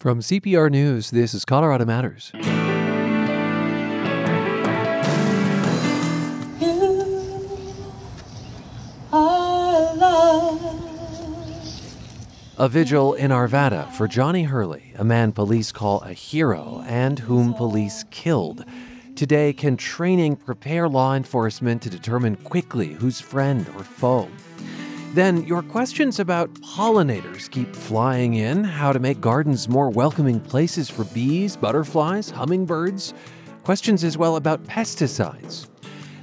[0.00, 2.32] From CPR News, this is Colorado Matters.
[12.56, 17.52] A vigil in Arvada for Johnny Hurley, a man police call a hero and whom
[17.52, 18.64] police killed.
[19.16, 24.30] Today, can training prepare law enforcement to determine quickly who's friend or foe?
[25.12, 30.88] Then, your questions about pollinators keep flying in, how to make gardens more welcoming places
[30.88, 33.12] for bees, butterflies, hummingbirds.
[33.64, 35.68] Questions as well about pesticides.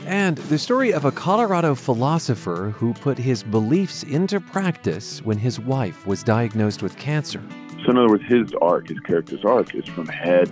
[0.05, 5.59] And the story of a Colorado philosopher who put his beliefs into practice when his
[5.59, 7.43] wife was diagnosed with cancer.
[7.83, 10.49] So, in other words, his arc, his character's arc, is from head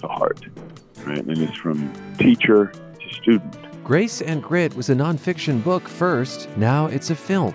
[0.00, 0.46] to heart,
[1.04, 1.18] right?
[1.18, 3.69] And it's from teacher to student.
[3.90, 7.52] Grace and Grit was a nonfiction book first, now it's a film.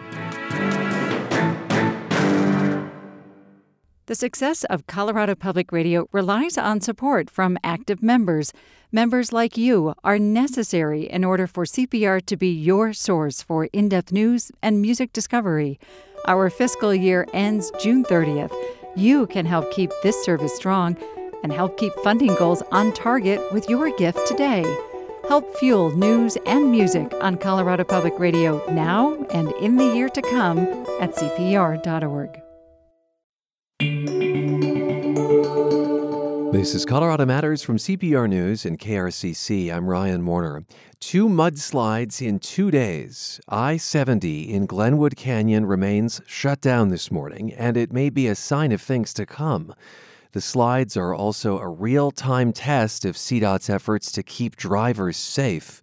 [4.08, 8.52] The success of Colorado Public Radio relies on support from active members.
[8.92, 13.88] Members like you are necessary in order for CPR to be your source for in
[13.88, 15.80] depth news and music discovery.
[16.28, 18.54] Our fiscal year ends June 30th.
[18.98, 20.98] You can help keep this service strong
[21.44, 24.66] and help keep funding goals on target with your gift today.
[25.28, 30.22] Help fuel news and music on Colorado Public Radio now and in the year to
[30.22, 30.60] come
[31.00, 32.42] at CPR.org.
[36.54, 39.74] This is Colorado Matters from CPR News and KRCC.
[39.74, 40.64] I'm Ryan Warner.
[41.00, 43.42] Two mudslides in two days.
[43.50, 48.36] I 70 in Glenwood Canyon remains shut down this morning, and it may be a
[48.36, 49.74] sign of things to come.
[50.36, 55.82] The slides are also a real time test of CDOT's efforts to keep drivers safe.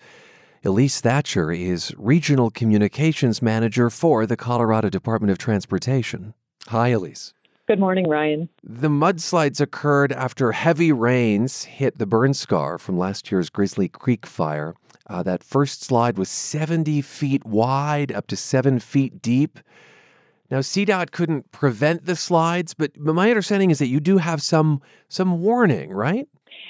[0.62, 6.34] Elise Thatcher is Regional Communications Manager for the Colorado Department of Transportation.
[6.68, 7.32] Hi, Elise.
[7.66, 8.50] Good morning, Ryan.
[8.62, 14.26] The mudslides occurred after heavy rains hit the burn scar from last year's Grizzly Creek
[14.26, 14.74] fire.
[15.06, 19.60] Uh, that first slide was 70 feet wide, up to seven feet deep.
[20.52, 24.82] Now, CDOT couldn't prevent the slides, but my understanding is that you do have some
[25.08, 26.28] some warning, right?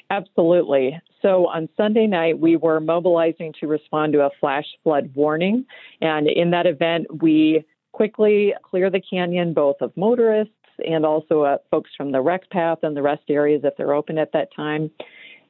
[0.09, 1.03] Absolutely.
[1.20, 5.66] So on Sunday night, we were mobilizing to respond to a flash flood warning,
[6.00, 10.54] and in that event, we quickly clear the canyon both of motorists
[10.87, 14.16] and also uh, folks from the rec path and the rest areas if they're open
[14.16, 14.92] at that time.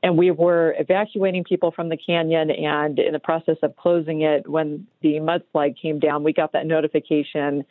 [0.03, 4.49] And we were evacuating people from the canyon, and in the process of closing it,
[4.49, 7.67] when the mudslide came down, we got that notification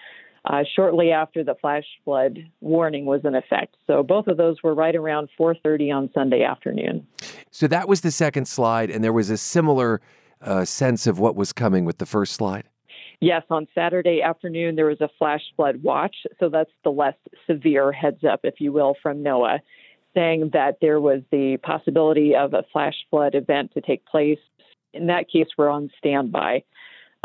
[0.46, 3.76] uh, shortly after the flash flood warning was in effect.
[3.86, 7.06] So both of those were right around 4:30 on Sunday afternoon.
[7.52, 10.02] So that was the second slide, and there was a similar
[10.42, 12.64] uh, sense of what was coming with the first slide.
[13.20, 17.16] Yes, on Saturday afternoon there was a flash flood watch, so that's the less
[17.46, 19.60] severe heads up, if you will, from NOAA,
[20.16, 24.40] saying that there was the possibility of a flash flood event to take place.
[24.94, 26.64] In that case, we're on standby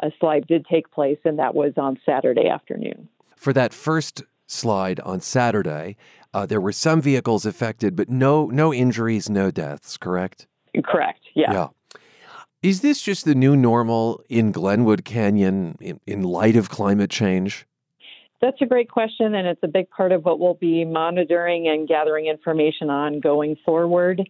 [0.03, 3.09] a slide did take place, and that was on Saturday afternoon.
[3.37, 5.97] For that first slide on Saturday,
[6.35, 9.97] uh, there were some vehicles affected, but no no injuries, no deaths.
[9.97, 10.47] Correct.
[10.85, 11.21] Correct.
[11.35, 11.53] Yeah.
[11.53, 11.69] Yeah.
[12.63, 17.67] Is this just the new normal in Glenwood Canyon in, in light of climate change?
[18.41, 21.89] That's a great question, and it's a big part of what we'll be monitoring and
[21.89, 24.29] gathering information on going forward.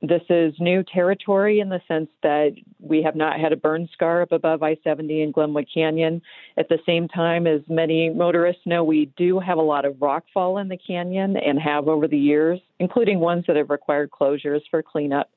[0.00, 4.22] This is new territory in the sense that we have not had a burn scar
[4.22, 6.22] up above I 70 in Glenwood Canyon.
[6.56, 10.60] At the same time, as many motorists know, we do have a lot of rockfall
[10.60, 14.84] in the canyon and have over the years, including ones that have required closures for
[14.84, 15.30] cleanup.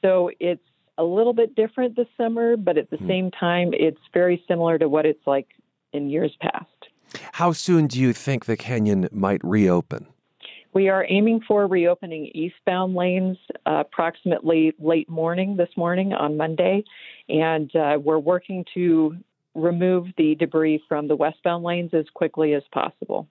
[0.00, 0.62] So it's
[0.98, 3.08] a little bit different this summer, but at the mm-hmm.
[3.08, 5.46] same time, it's very similar to what it's like
[5.92, 6.66] in years past.
[7.34, 10.11] How soon do you think the canyon might reopen?
[10.74, 16.82] We are aiming for reopening eastbound lanes uh, approximately late morning this morning on Monday,
[17.28, 19.16] and uh, we're working to
[19.54, 23.28] remove the debris from the westbound lanes as quickly as possible.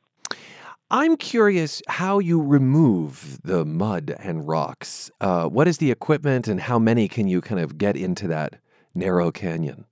[0.91, 5.09] I'm curious how you remove the mud and rocks.
[5.20, 8.58] Uh, what is the equipment, and how many can you kind of get into that
[8.93, 9.85] narrow canyon?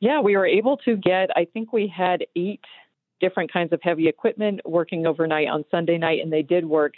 [0.00, 2.64] Yeah, we were able to get, I think we had eight
[3.20, 6.94] different kinds of heavy equipment working overnight on Sunday night, and they did work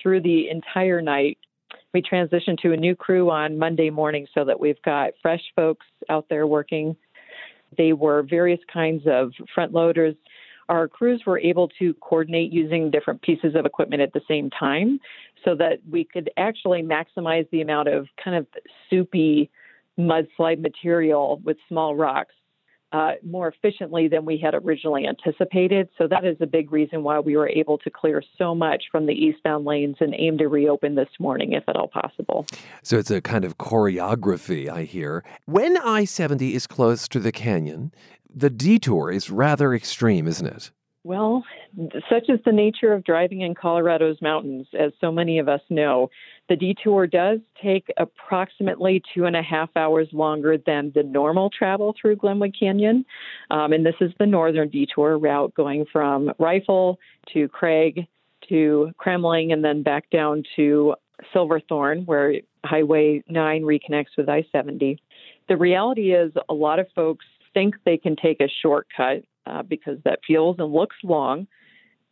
[0.00, 1.38] through the entire night.
[1.92, 5.86] We transitioned to a new crew on Monday morning so that we've got fresh folks
[6.08, 6.96] out there working.
[7.76, 10.14] They were various kinds of front loaders.
[10.68, 14.98] Our crews were able to coordinate using different pieces of equipment at the same time
[15.44, 18.46] so that we could actually maximize the amount of kind of
[18.88, 19.50] soupy
[19.98, 22.34] mudslide material with small rocks
[22.94, 25.88] uh, more efficiently than we had originally anticipated.
[25.98, 29.06] So that is a big reason why we were able to clear so much from
[29.06, 32.46] the eastbound lanes and aim to reopen this morning, if at all possible.
[32.84, 35.24] So it's a kind of choreography, I hear.
[35.46, 37.92] When I 70 is close to the canyon,
[38.32, 40.70] the detour is rather extreme, isn't it?
[41.02, 41.44] Well,
[42.08, 46.10] such is the nature of driving in Colorado's mountains, as so many of us know.
[46.48, 51.94] The detour does take approximately two and a half hours longer than the normal travel
[52.00, 53.04] through Glenwood Canyon.
[53.50, 56.98] Um, and this is the northern detour route going from Rifle
[57.32, 58.06] to Craig
[58.48, 60.94] to Kremmling and then back down to
[61.32, 64.98] Silverthorne, where Highway 9 reconnects with I 70.
[65.48, 67.24] The reality is, a lot of folks
[67.54, 71.46] think they can take a shortcut uh, because that feels and looks long.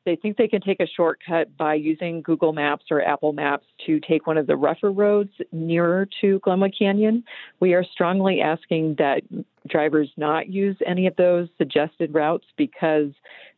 [0.05, 4.01] They think they can take a shortcut by using Google Maps or Apple Maps to
[4.01, 7.25] take one of the rougher roads nearer to Glenwood Canyon.
[7.61, 9.23] We are strongly asking that
[9.69, 13.11] drivers not use any of those suggested routes because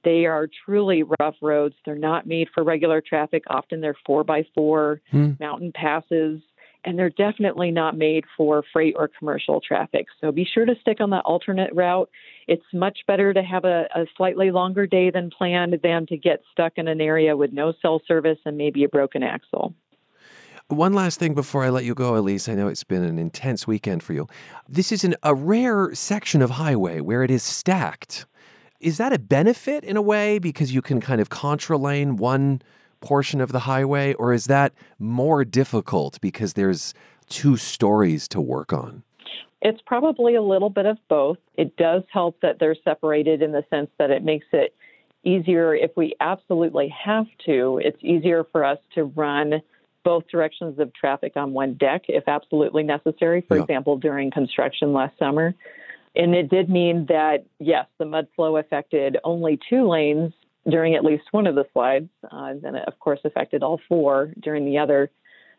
[0.04, 1.74] they are truly rough roads.
[1.86, 3.44] They're not made for regular traffic.
[3.48, 5.32] Often they're four by four hmm.
[5.40, 6.42] mountain passes
[6.84, 10.06] and they're definitely not made for freight or commercial traffic.
[10.20, 12.10] So be sure to stick on that alternate route.
[12.46, 16.42] It's much better to have a, a, slightly longer day than planned than to get
[16.52, 19.74] stuck in an area with no cell service and maybe a broken axle.
[20.68, 22.48] One last thing before I let you go, Elise.
[22.48, 24.26] I know it's been an intense weekend for you.
[24.68, 28.26] This is an, a rare section of highway where it is stacked.
[28.80, 32.62] Is that a benefit in a way because you can kind of contralane one
[33.04, 36.94] portion of the highway, or is that more difficult because there's
[37.28, 39.02] two stories to work on?
[39.62, 41.38] It's probably a little bit of both.
[41.54, 44.74] It does help that they're separated in the sense that it makes it
[45.24, 47.80] easier if we absolutely have to.
[47.82, 49.62] It's easier for us to run
[50.04, 53.62] both directions of traffic on one deck if absolutely necessary, for yeah.
[53.62, 55.54] example, during construction last summer.
[56.14, 60.34] And it did mean that, yes, the mud flow affected only two lanes
[60.68, 62.08] during at least one of the slides.
[62.24, 65.10] Uh, and it, of course, affected all four during the other.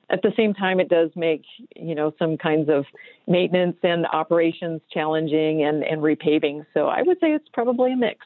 [0.10, 1.44] At the same time, it does make
[1.76, 2.86] you know some kinds of
[3.28, 6.66] maintenance and operations challenging and, and repaving.
[6.74, 8.26] So I would say it's probably a mix.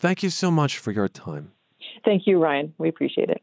[0.00, 1.52] Thank you so much for your time.
[2.04, 2.74] Thank you, Ryan.
[2.78, 3.40] We appreciate it.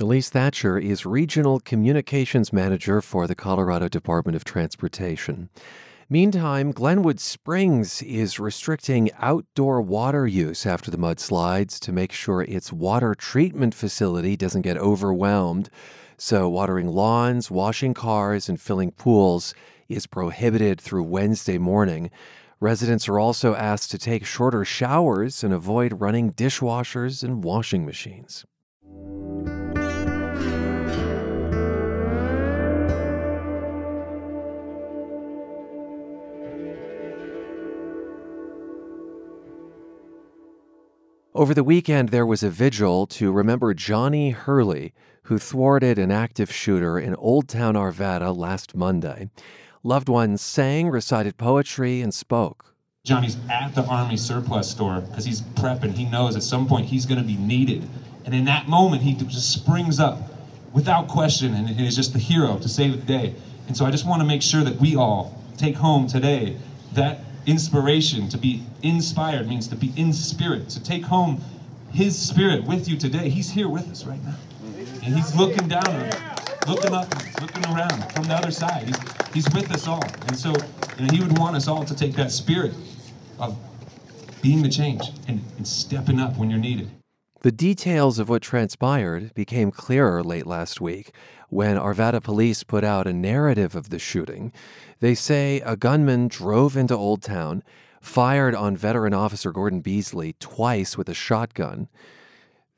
[0.00, 5.48] Elise Thatcher is Regional Communications Manager for the Colorado Department of Transportation.
[6.12, 12.70] Meantime, Glenwood Springs is restricting outdoor water use after the mudslides to make sure its
[12.70, 15.70] water treatment facility doesn't get overwhelmed.
[16.18, 19.54] So, watering lawns, washing cars, and filling pools
[19.88, 22.10] is prohibited through Wednesday morning.
[22.60, 28.44] Residents are also asked to take shorter showers and avoid running dishwashers and washing machines.
[41.42, 44.94] Over the weekend, there was a vigil to remember Johnny Hurley,
[45.24, 49.28] who thwarted an active shooter in Old Town Arvada last Monday.
[49.82, 52.76] Loved ones sang, recited poetry, and spoke.
[53.04, 55.94] Johnny's at the Army surplus store because he's prepping.
[55.94, 57.88] He knows at some point he's going to be needed.
[58.24, 60.20] And in that moment, he just springs up
[60.72, 63.34] without question and is just the hero to save the day.
[63.66, 66.56] And so I just want to make sure that we all take home today
[66.92, 68.28] that inspiration.
[68.28, 71.42] To be inspired means to be in spirit, to take home
[71.92, 73.28] his spirit with you today.
[73.28, 74.36] He's here with us right now.
[75.04, 78.86] And he's looking down, on us, looking up, looking around from the other side.
[78.86, 80.04] He's, he's with us all.
[80.28, 80.50] And so
[80.98, 82.72] you know, he would want us all to take that spirit
[83.38, 83.58] of
[84.40, 86.90] being the change and, and stepping up when you're needed.
[87.42, 91.12] The details of what transpired became clearer late last week
[91.48, 94.52] when Arvada police put out a narrative of the shooting.
[95.02, 97.64] They say a gunman drove into Old Town,
[98.00, 101.88] fired on veteran officer Gordon Beasley twice with a shotgun,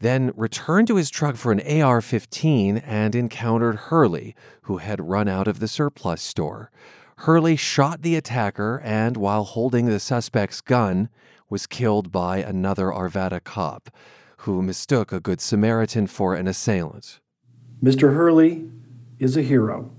[0.01, 5.29] then returned to his truck for an AR 15 and encountered Hurley, who had run
[5.29, 6.71] out of the surplus store.
[7.19, 11.11] Hurley shot the attacker and, while holding the suspect's gun,
[11.51, 13.91] was killed by another Arvada cop
[14.39, 17.21] who mistook a Good Samaritan for an assailant.
[17.83, 18.15] Mr.
[18.15, 18.71] Hurley
[19.19, 19.91] is a hero.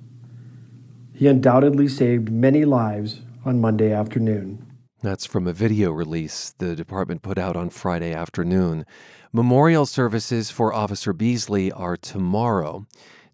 [1.16, 4.66] He undoubtedly saved many lives on Monday afternoon.
[5.02, 8.86] That's from a video release the department put out on Friday afternoon.
[9.32, 12.86] Memorial services for Officer Beasley are tomorrow.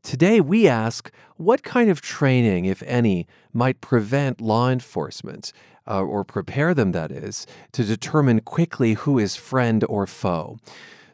[0.04, 5.52] Today, we ask what kind of training, if any, might prevent law enforcement,
[5.88, 10.60] uh, or prepare them, that is, to determine quickly who is friend or foe.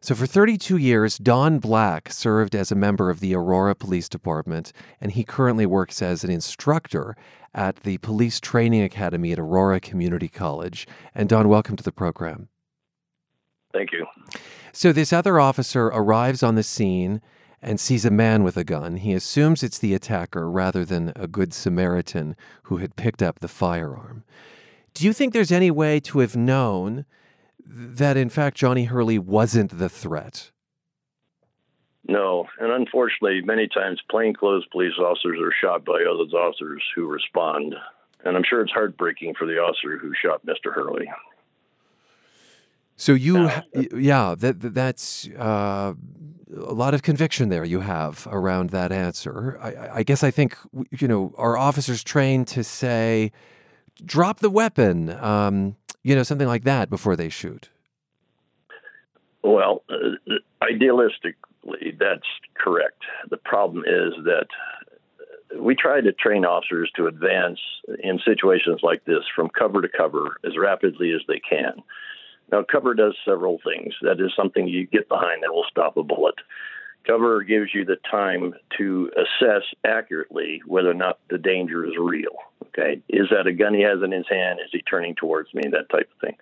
[0.08, 4.72] So, for 32 years, Don Black served as a member of the Aurora Police Department,
[5.02, 7.18] and he currently works as an instructor
[7.54, 10.88] at the Police Training Academy at Aurora Community College.
[11.14, 12.48] And, Don, welcome to the program.
[13.74, 14.06] Thank you.
[14.72, 17.20] So, this other officer arrives on the scene
[17.62, 18.96] and sees a man with a gun.
[18.96, 23.50] He assumes it's the attacker rather than a good Samaritan who had picked up the
[23.50, 24.24] firearm.
[24.94, 27.04] Do you think there's any way to have known
[27.70, 30.52] that, in fact, Johnny Hurley wasn't the threat?
[32.08, 37.76] No, and unfortunately, many times plainclothes police officers are shot by other officers who respond.
[38.24, 40.74] And I'm sure it's heartbreaking for the officer who shot Mr.
[40.74, 41.10] Hurley.
[42.96, 43.50] So you,
[43.96, 45.94] yeah, that that's uh,
[46.56, 49.60] a lot of conviction there you have around that answer.
[49.62, 50.58] I, I, guess I think
[50.90, 53.32] you know our officers trained to say,
[54.04, 55.76] "Drop the weapon," um,
[56.08, 57.68] you know, something like that before they shoot.
[59.44, 63.04] Well, uh, idealistically, that's correct.
[63.30, 64.48] The problem is that
[65.60, 67.60] we try to train officers to advance
[68.02, 71.74] in situations like this from cover to cover as rapidly as they can.
[72.54, 73.94] Now, cover does several things.
[74.02, 76.36] That is something you get behind that will stop a bullet.
[77.06, 82.36] Cover gives you the time to assess accurately whether or not the danger is real.
[82.68, 84.60] Okay, is that a gun he has in his hand?
[84.64, 85.64] Is he turning towards me?
[85.72, 86.38] That type of thing.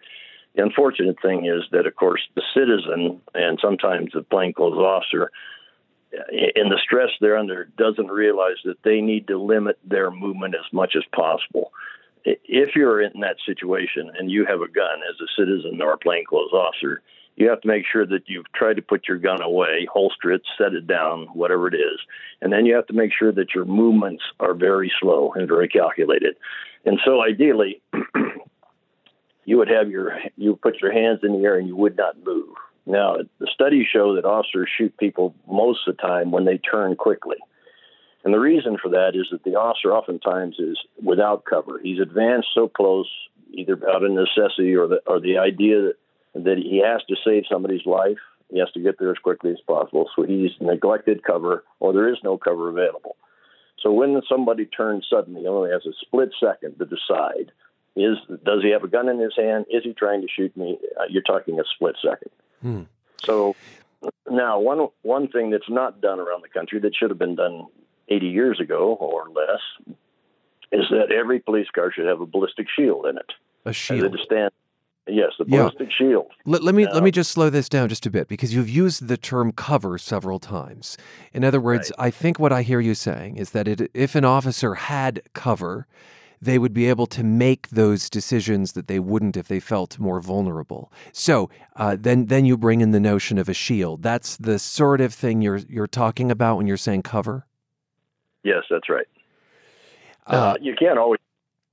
[0.56, 5.32] The unfortunate thing is that, of course, the citizen and sometimes the plainclothes officer,
[6.18, 10.56] uh, in the stress they're under, doesn't realize that they need to limit their movement
[10.56, 11.72] as much as possible
[12.26, 15.98] if you're in that situation and you have a gun as a citizen or a
[15.98, 17.02] plainclothes officer,
[17.36, 20.42] you have to make sure that you've tried to put your gun away, holster it,
[20.58, 22.00] set it down, whatever it is.
[22.42, 25.68] And then you have to make sure that your movements are very slow and very
[25.68, 26.36] calculated.
[26.86, 27.82] And so ideally,
[29.46, 32.24] you would have your you put your hands in the air and you would not
[32.26, 32.56] move.
[32.86, 36.96] Now, the studies show that officers shoot people most of the time when they turn
[36.96, 37.38] quickly.
[38.24, 41.80] And the reason for that is that the officer oftentimes is without cover.
[41.82, 43.10] He's advanced so close,
[43.54, 45.96] either out of necessity or the, or the idea that,
[46.36, 48.18] that he has to save somebody's life.
[48.52, 50.10] He has to get there as quickly as possible.
[50.16, 53.16] So he's neglected cover, or there is no cover available.
[53.82, 57.52] So when somebody turns suddenly, he only has a split second to decide:
[57.96, 59.66] is does he have a gun in his hand?
[59.70, 60.78] Is he trying to shoot me?
[61.00, 62.32] Uh, you're talking a split second.
[62.62, 62.84] Hmm.
[63.24, 63.56] So
[64.30, 67.68] now, one one thing that's not done around the country that should have been done
[68.10, 69.96] 80 years ago or less
[70.72, 73.32] is that every police car should have a ballistic shield in it.
[73.66, 74.18] A shield.
[74.24, 74.52] stand.
[75.08, 75.98] Yes, the ballistic yeah.
[75.98, 76.32] shield.
[76.46, 78.70] Let, let me now, let me just slow this down just a bit because you've
[78.70, 80.98] used the term cover several times.
[81.32, 82.08] In other words, right.
[82.08, 85.86] I think what I hear you saying is that it, if an officer had cover,
[86.42, 90.20] they would be able to make those decisions that they wouldn't if they felt more
[90.20, 90.92] vulnerable.
[91.12, 94.02] So uh, then, then you bring in the notion of a shield.
[94.02, 97.46] That's the sort of thing you're you're talking about when you're saying cover.
[98.44, 99.08] Yes, that's right.
[100.28, 101.20] Uh, uh, you can't always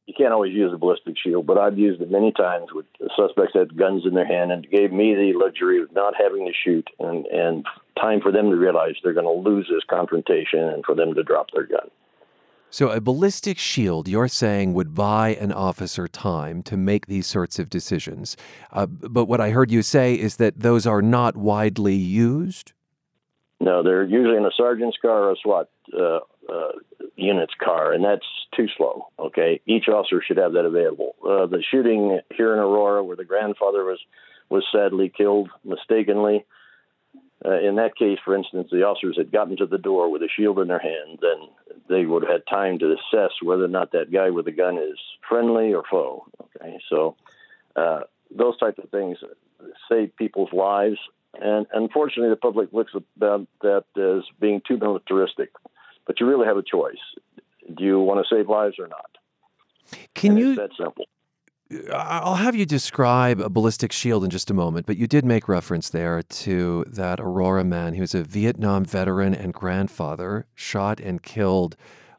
[0.06, 3.52] you can't always use a ballistic shield, but I've used it many times with suspects
[3.54, 6.52] that had guns in their hand and gave me the luxury of not having to
[6.52, 7.64] shoot and and
[8.00, 11.22] time for them to realize they're going to lose this confrontation and for them to
[11.22, 11.88] drop their gun.
[12.68, 17.58] So, a ballistic shield, you're saying, would buy an officer time to make these sorts
[17.58, 18.34] of decisions.
[18.72, 22.72] Uh, but what I heard you say is that those are not widely used?
[23.60, 26.72] No, they're usually in a sergeant's car or a SWAT uh, uh,
[27.16, 29.08] unit's car, and that's too slow.
[29.18, 31.14] Okay, each officer should have that available.
[31.22, 33.98] Uh, the shooting here in Aurora, where the grandfather was
[34.48, 36.44] was sadly killed mistakenly.
[37.44, 40.28] Uh, in that case, for instance, the officers had gotten to the door with a
[40.28, 41.48] shield in their hand, then
[41.88, 44.78] they would have had time to assess whether or not that guy with the gun
[44.78, 46.24] is friendly or foe.
[46.40, 47.16] Okay, so
[47.74, 49.18] uh, those type of things
[49.90, 50.98] save people's lives,
[51.40, 55.50] and unfortunately, the public looks that, that as being too militaristic.
[56.06, 56.96] But you really have a choice.
[57.76, 59.18] Do you want to save lives or not?
[60.14, 60.54] Can and you?
[60.56, 61.06] that simple.
[61.92, 65.48] I'll have you describe a ballistic shield in just a moment, but you did make
[65.48, 67.98] reference there to that Aurora man.
[67.98, 71.76] Was a Vietnam veteran and grandfather, shot and killed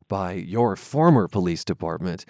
[0.07, 2.25] by your former police department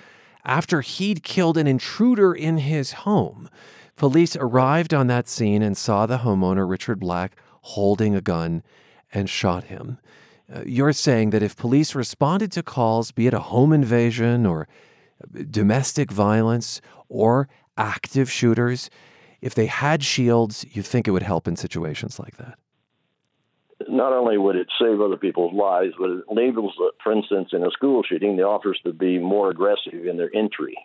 [0.45, 3.49] after he'd killed an intruder in his home.
[3.95, 8.63] Police arrived on that scene and saw the homeowner, Richard Black, holding a gun
[9.13, 9.99] and shot him.
[10.51, 14.67] Uh, you're saying that if police responded to calls, be it a home invasion or
[15.49, 17.47] domestic violence or
[17.77, 18.89] active shooters,
[19.41, 22.57] if they had shields, you think it would help in situations like that?
[23.89, 27.63] Not only would it save other people's lives, but it enables, uh, for instance, in
[27.63, 30.77] a school shooting, the officers to be more aggressive in their entry.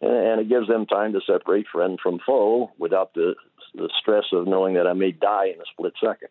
[0.00, 3.34] And it gives them time to separate friend from foe without the
[3.74, 6.28] the stress of knowing that I may die in a split second.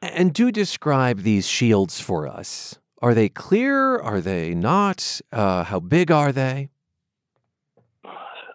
[0.00, 2.78] And do describe these shields for us.
[3.02, 3.98] Are they clear?
[3.98, 5.20] Are they not?
[5.32, 6.68] Uh, how big are they?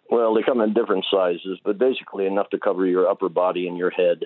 [0.10, 3.78] Well, they come in different sizes, but basically enough to cover your upper body and
[3.78, 4.26] your head.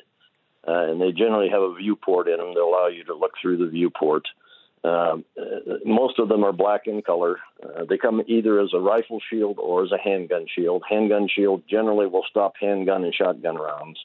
[0.67, 3.57] Uh, and they generally have a viewport in them that allow you to look through
[3.57, 4.27] the viewport.
[4.83, 7.37] Um, uh, most of them are black in color.
[7.63, 10.83] Uh, they come either as a rifle shield or as a handgun shield.
[10.87, 13.99] Handgun shield generally will stop handgun and shotgun rounds.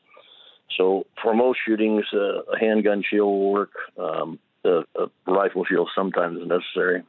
[0.77, 3.73] So for most shootings, uh, a handgun shield will work.
[3.99, 7.03] Um, a, a rifle shield sometimes is necessary.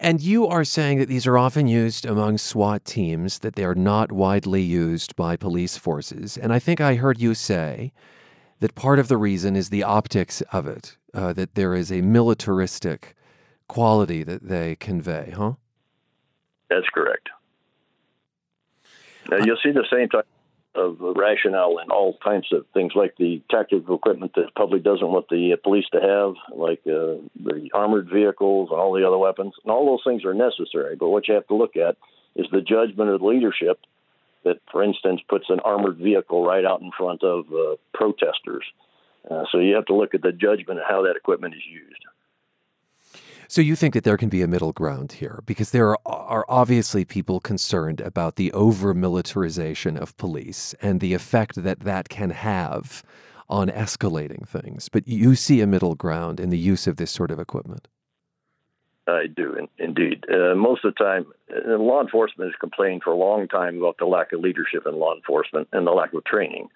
[0.00, 3.74] And you are saying that these are often used among SWAT teams, that they are
[3.74, 6.36] not widely used by police forces.
[6.36, 7.92] And I think I heard you say
[8.60, 12.00] that part of the reason is the optics of it, uh, that there is a
[12.00, 13.16] militaristic
[13.66, 15.54] quality that they convey, huh?
[16.70, 17.28] That's correct.
[19.30, 20.26] Now, you'll see the same type
[20.80, 25.06] of rationale in all kinds of things, like the tactical equipment that the public doesn't
[25.06, 29.54] want the police to have, like uh, the armored vehicles and all the other weapons.
[29.64, 30.96] And all those things are necessary.
[30.96, 31.96] But what you have to look at
[32.36, 33.80] is the judgment of the leadership
[34.44, 38.64] that, for instance, puts an armored vehicle right out in front of uh, protesters.
[39.30, 42.04] Uh, so you have to look at the judgment of how that equipment is used.
[43.50, 46.44] So you think that there can be a middle ground here because there are, are
[46.50, 52.28] obviously people concerned about the over militarization of police and the effect that that can
[52.28, 53.02] have
[53.48, 54.90] on escalating things.
[54.90, 57.88] But you see a middle ground in the use of this sort of equipment.
[59.06, 60.26] I do, in, indeed.
[60.30, 63.96] Uh, most of the time, uh, law enforcement has complained for a long time about
[63.96, 66.68] the lack of leadership in law enforcement and the lack of training.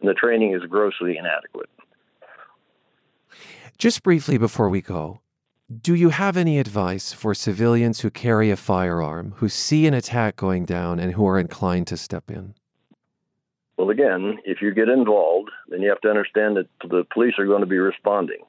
[0.00, 1.68] And the training is grossly inadequate.
[3.76, 5.18] Just briefly before we go,
[5.80, 10.36] do you have any advice for civilians who carry a firearm, who see an attack
[10.36, 12.54] going down, and who are inclined to step in?
[13.76, 17.46] Well, again, if you get involved, then you have to understand that the police are
[17.46, 18.40] going to be responding.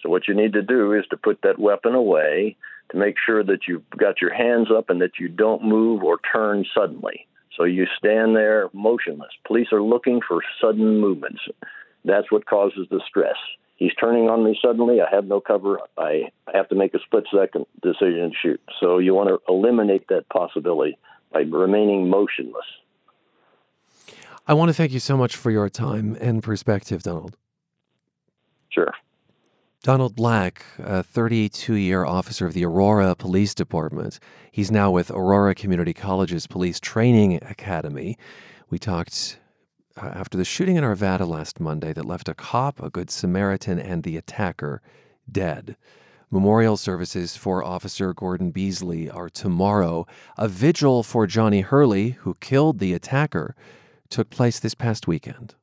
[0.00, 2.56] So, what you need to do is to put that weapon away,
[2.90, 6.18] to make sure that you've got your hands up and that you don't move or
[6.32, 7.26] turn suddenly.
[7.56, 9.32] So, you stand there motionless.
[9.46, 11.42] Police are looking for sudden movements.
[12.04, 13.36] That's what causes the stress
[13.82, 15.00] he's turning on me suddenly.
[15.00, 15.80] I have no cover.
[15.98, 18.60] I have to make a split second decision and shoot.
[18.80, 20.96] So you want to eliminate that possibility
[21.32, 22.64] by remaining motionless.
[24.46, 27.36] I want to thank you so much for your time and perspective, Donald.
[28.70, 28.92] Sure.
[29.82, 34.20] Donald Black, a 32 year officer of the Aurora Police Department.
[34.52, 38.16] He's now with Aurora Community College's Police Training Academy.
[38.70, 39.38] We talked
[39.96, 43.78] uh, after the shooting in Arvada last Monday that left a cop, a Good Samaritan,
[43.78, 44.82] and the attacker
[45.30, 45.76] dead.
[46.30, 50.06] Memorial services for Officer Gordon Beasley are tomorrow.
[50.38, 53.54] A vigil for Johnny Hurley, who killed the attacker,
[54.08, 55.54] took place this past weekend.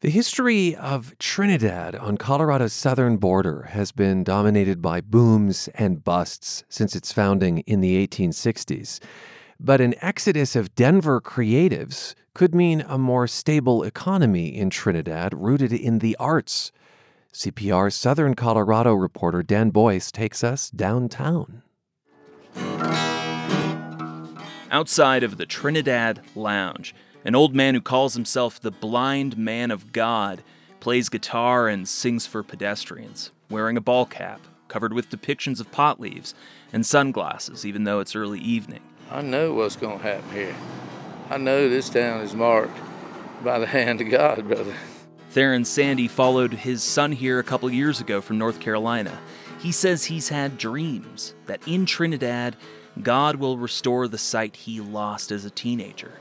[0.00, 6.62] The history of Trinidad on Colorado's southern border has been dominated by booms and busts
[6.68, 9.00] since its founding in the 1860s.
[9.58, 15.72] But an exodus of Denver creatives could mean a more stable economy in Trinidad rooted
[15.72, 16.70] in the arts.
[17.32, 21.62] CPR Southern Colorado reporter Dan Boyce takes us downtown.
[24.70, 26.94] Outside of the Trinidad Lounge,
[27.28, 30.42] an old man who calls himself the Blind Man of God
[30.80, 36.00] plays guitar and sings for pedestrians, wearing a ball cap covered with depictions of pot
[36.00, 36.34] leaves
[36.72, 38.80] and sunglasses, even though it's early evening.
[39.10, 40.56] I know what's going to happen here.
[41.28, 42.78] I know this town is marked
[43.44, 44.74] by the hand of God, brother.
[45.28, 49.20] Theron Sandy followed his son here a couple years ago from North Carolina.
[49.60, 52.56] He says he's had dreams that in Trinidad,
[53.02, 56.14] God will restore the sight he lost as a teenager.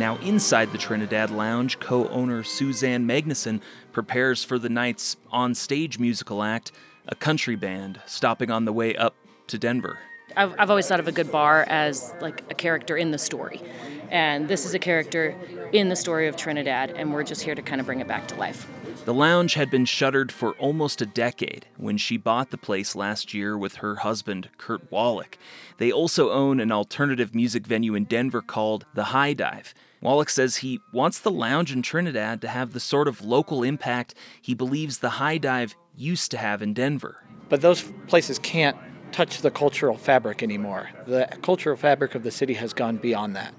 [0.00, 3.60] Now, inside the Trinidad Lounge, co owner Suzanne Magnuson
[3.92, 6.72] prepares for the night's on stage musical act,
[7.06, 9.14] a country band stopping on the way up
[9.48, 9.98] to Denver.
[10.34, 13.60] I've, I've always thought of a good bar as like a character in the story.
[14.08, 15.36] And this is a character
[15.70, 18.26] in the story of Trinidad, and we're just here to kind of bring it back
[18.28, 18.66] to life.
[19.04, 23.34] The lounge had been shuttered for almost a decade when she bought the place last
[23.34, 25.36] year with her husband, Kurt Wallach.
[25.76, 29.74] They also own an alternative music venue in Denver called The High Dive.
[30.00, 34.14] Wallach says he wants the lounge in Trinidad to have the sort of local impact
[34.40, 37.22] he believes the high dive used to have in Denver.
[37.50, 38.76] But those places can't
[39.12, 40.88] touch the cultural fabric anymore.
[41.06, 43.52] The cultural fabric of the city has gone beyond that.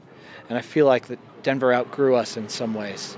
[0.50, 3.18] And I feel like that Denver outgrew us in some ways.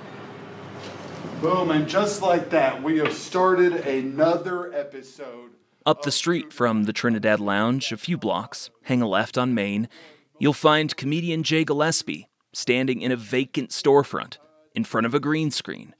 [1.41, 5.51] Boom, and just like that, we have started another episode.
[5.85, 9.89] Up the street from the Trinidad Lounge, a few blocks, hang a left on Main,
[10.39, 14.37] you'll find comedian Jay Gillespie standing in a vacant storefront
[14.73, 15.93] in front of a green screen,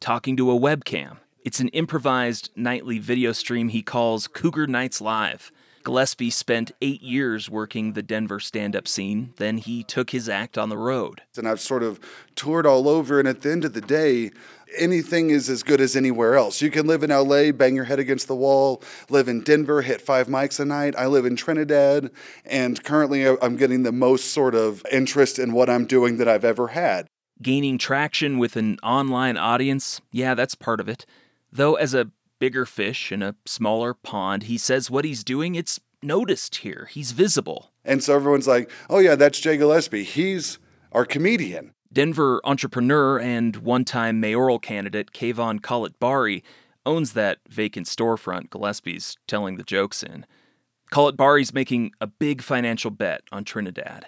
[0.00, 1.18] talking to a webcam.
[1.44, 5.50] It's an improvised nightly video stream he calls Cougar Nights Live.
[5.82, 9.32] Gillespie spent eight years working the Denver stand up scene.
[9.36, 11.22] Then he took his act on the road.
[11.38, 11.98] And I've sort of
[12.34, 14.30] toured all over, and at the end of the day,
[14.76, 16.62] anything is as good as anywhere else.
[16.62, 20.00] You can live in LA, bang your head against the wall, live in Denver, hit
[20.00, 20.94] five mics a night.
[20.96, 22.10] I live in Trinidad,
[22.44, 26.28] and currently uh, I'm getting the most sort of interest in what I'm doing that
[26.28, 27.06] I've ever had.
[27.42, 31.06] Gaining traction with an online audience, yeah, that's part of it.
[31.50, 35.80] Though, as a bigger fish in a smaller pond, he says what he's doing, it's
[36.02, 36.88] noticed here.
[36.90, 37.70] He's visible.
[37.84, 40.04] And so everyone's like, oh, yeah, that's Jay Gillespie.
[40.04, 40.58] He's
[40.92, 41.72] our comedian.
[41.92, 46.42] Denver entrepreneur and one time mayoral candidate Kayvan Khalatbari
[46.86, 50.24] owns that vacant storefront Gillespie's telling the jokes in.
[50.92, 54.06] Khalatbari's making a big financial bet on Trinidad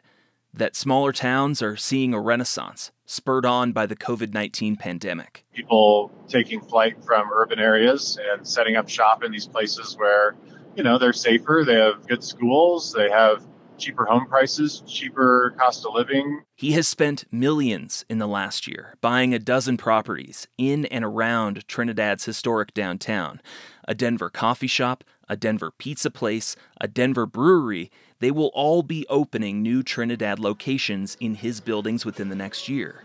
[0.54, 5.44] that smaller towns are seeing a renaissance, spurred on by the COVID 19 pandemic.
[5.54, 10.36] People taking flight from urban areas and setting up shop in these places where,
[10.76, 13.44] you know, they're safer, they have good schools, they have
[13.82, 16.42] cheaper home prices, cheaper cost of living.
[16.54, 21.66] He has spent millions in the last year buying a dozen properties in and around
[21.66, 23.40] Trinidad's historic downtown
[23.88, 27.90] a Denver coffee shop, a Denver pizza place, a Denver brewery.
[28.20, 33.02] They will all be opening new Trinidad locations in his buildings within the next year.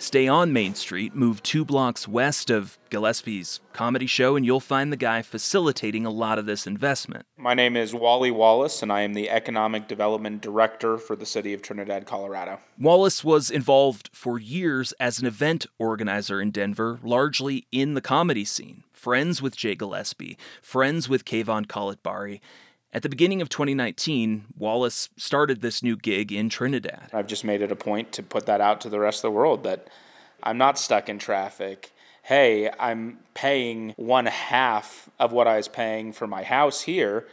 [0.00, 4.92] Stay on Main Street, move two blocks west of Gillespie's comedy show, and you'll find
[4.92, 7.26] the guy facilitating a lot of this investment.
[7.36, 11.52] My name is Wally Wallace, and I am the Economic Development Director for the City
[11.52, 12.60] of Trinidad, Colorado.
[12.78, 18.44] Wallace was involved for years as an event organizer in Denver, largely in the comedy
[18.44, 18.84] scene.
[18.92, 22.38] Friends with Jay Gillespie, friends with Kayvan Khalatbari,
[22.92, 27.10] at the beginning of 2019, Wallace started this new gig in Trinidad.
[27.12, 29.36] I've just made it a point to put that out to the rest of the
[29.36, 29.88] world that
[30.42, 31.92] I'm not stuck in traffic.
[32.22, 37.26] Hey, I'm paying one half of what I was paying for my house here,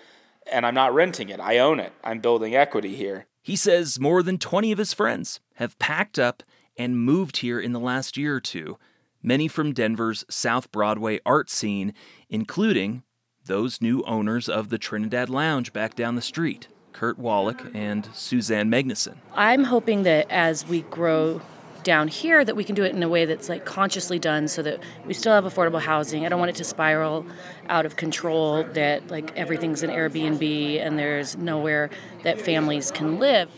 [0.51, 1.39] and I'm not renting it.
[1.39, 1.93] I own it.
[2.03, 3.25] I'm building equity here.
[3.41, 6.43] He says more than 20 of his friends have packed up
[6.77, 8.77] and moved here in the last year or two,
[9.21, 11.93] many from Denver's South Broadway art scene,
[12.29, 13.03] including
[13.45, 18.69] those new owners of the Trinidad Lounge back down the street, Kurt Wallach and Suzanne
[18.69, 19.15] Magnuson.
[19.33, 21.41] I'm hoping that as we grow
[21.83, 24.63] down here that we can do it in a way that's like consciously done so
[24.63, 26.25] that we still have affordable housing.
[26.25, 27.25] I don't want it to spiral
[27.69, 31.91] out of control that like everything's an Airbnb and there's nowhere
[32.23, 33.49] that families can live.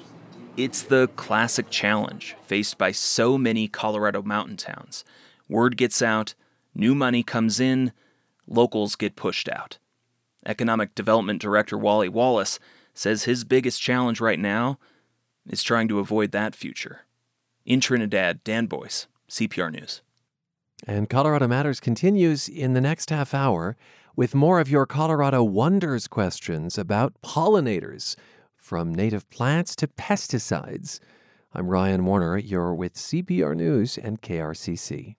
[0.58, 5.06] It's the classic challenge faced by so many Colorado mountain towns.
[5.48, 6.34] Word gets out,
[6.76, 7.94] new money comes in,
[8.48, 9.78] locals get pushed out.
[10.46, 12.60] Economic Development Director Wally Wallace
[12.94, 14.80] says his biggest challenge right now
[15.48, 17.02] is trying to avoid that future.
[17.66, 20.02] In Trinidad, Dan Boyce, CPR News.
[20.86, 23.76] And Colorado Matters continues in the next half hour
[24.16, 28.16] with more of your Colorado Wonders questions about pollinators,
[28.56, 31.00] from native plants to pesticides.
[31.54, 32.38] I'm Ryan Warner.
[32.38, 35.16] You're with CPR News and KRCC.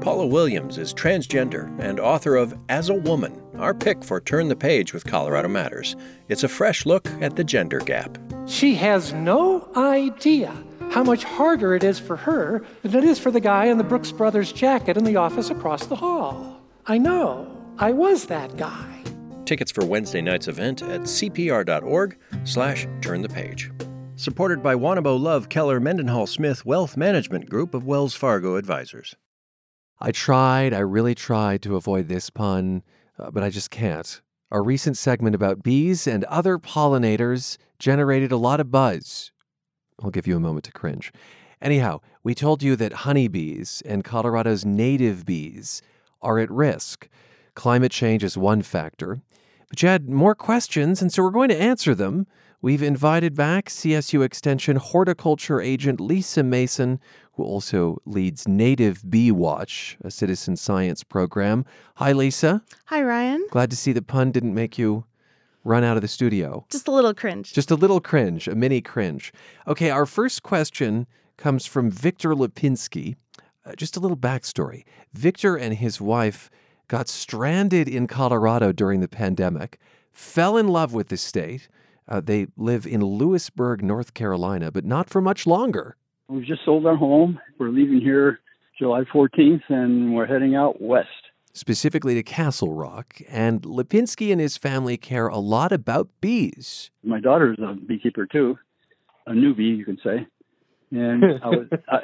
[0.00, 4.56] Paula Williams is transgender and author of As a Woman, our pick for Turn the
[4.56, 5.96] Page with Colorado Matters.
[6.28, 8.16] It's a fresh look at the gender gap.
[8.46, 10.54] She has no idea
[10.90, 13.84] how much harder it is for her than it is for the guy in the
[13.84, 16.62] Brooks Brothers jacket in the office across the hall.
[16.86, 17.52] I know.
[17.78, 19.02] I was that guy.
[19.44, 23.70] Tickets for Wednesday night's event at cpr.org slash turn the page.
[24.14, 29.16] Supported by Wanabo Love Keller Mendenhall Smith Wealth Management Group of Wells Fargo Advisors.
[29.98, 32.82] I tried, I really tried to avoid this pun,
[33.18, 34.20] uh, but I just can't.
[34.50, 39.32] Our recent segment about bees and other pollinators generated a lot of buzz.
[40.02, 41.12] I'll give you a moment to cringe.
[41.60, 45.80] Anyhow, we told you that honeybees and Colorado's native bees
[46.20, 47.08] are at risk.
[47.54, 49.22] Climate change is one factor.
[49.68, 52.26] But you had more questions, and so we're going to answer them.
[52.60, 57.00] We've invited back CSU Extension horticulture agent Lisa Mason,
[57.36, 61.66] who also leads Native Bee Watch, a citizen science program.
[61.96, 62.62] Hi, Lisa.
[62.86, 63.46] Hi, Ryan.
[63.50, 65.04] Glad to see the pun didn't make you
[65.62, 66.64] run out of the studio.
[66.70, 67.52] Just a little cringe.
[67.52, 69.32] Just a little cringe, a mini cringe.
[69.66, 73.16] Okay, our first question comes from Victor Lipinski.
[73.66, 74.84] Uh, just a little backstory.
[75.12, 76.48] Victor and his wife
[76.88, 79.78] got stranded in Colorado during the pandemic,
[80.12, 81.68] fell in love with the state.
[82.08, 85.96] Uh, they live in Louisburg, North Carolina, but not for much longer.
[86.28, 87.38] We've just sold our home.
[87.58, 88.40] We're leaving here
[88.78, 91.08] July 14th and we're heading out west.
[91.52, 96.90] Specifically to Castle Rock, and Lipinski and his family care a lot about bees.
[97.02, 98.58] My daughter's a beekeeper too,
[99.26, 100.26] a newbie, you can say.
[100.90, 101.98] And I was, I,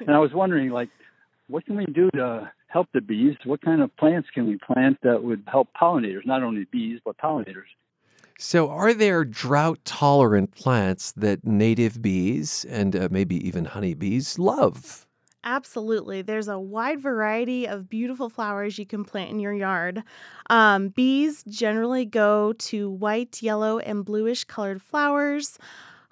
[0.00, 0.88] and I was wondering, like,
[1.48, 3.36] what can we do to help the bees?
[3.44, 7.16] What kind of plants can we plant that would help pollinators, not only bees, but
[7.18, 7.70] pollinators?
[8.38, 15.06] So, are there drought tolerant plants that native bees and uh, maybe even honeybees love?
[15.42, 16.22] Absolutely.
[16.22, 20.02] There's a wide variety of beautiful flowers you can plant in your yard.
[20.50, 25.56] Um, bees generally go to white, yellow, and bluish colored flowers.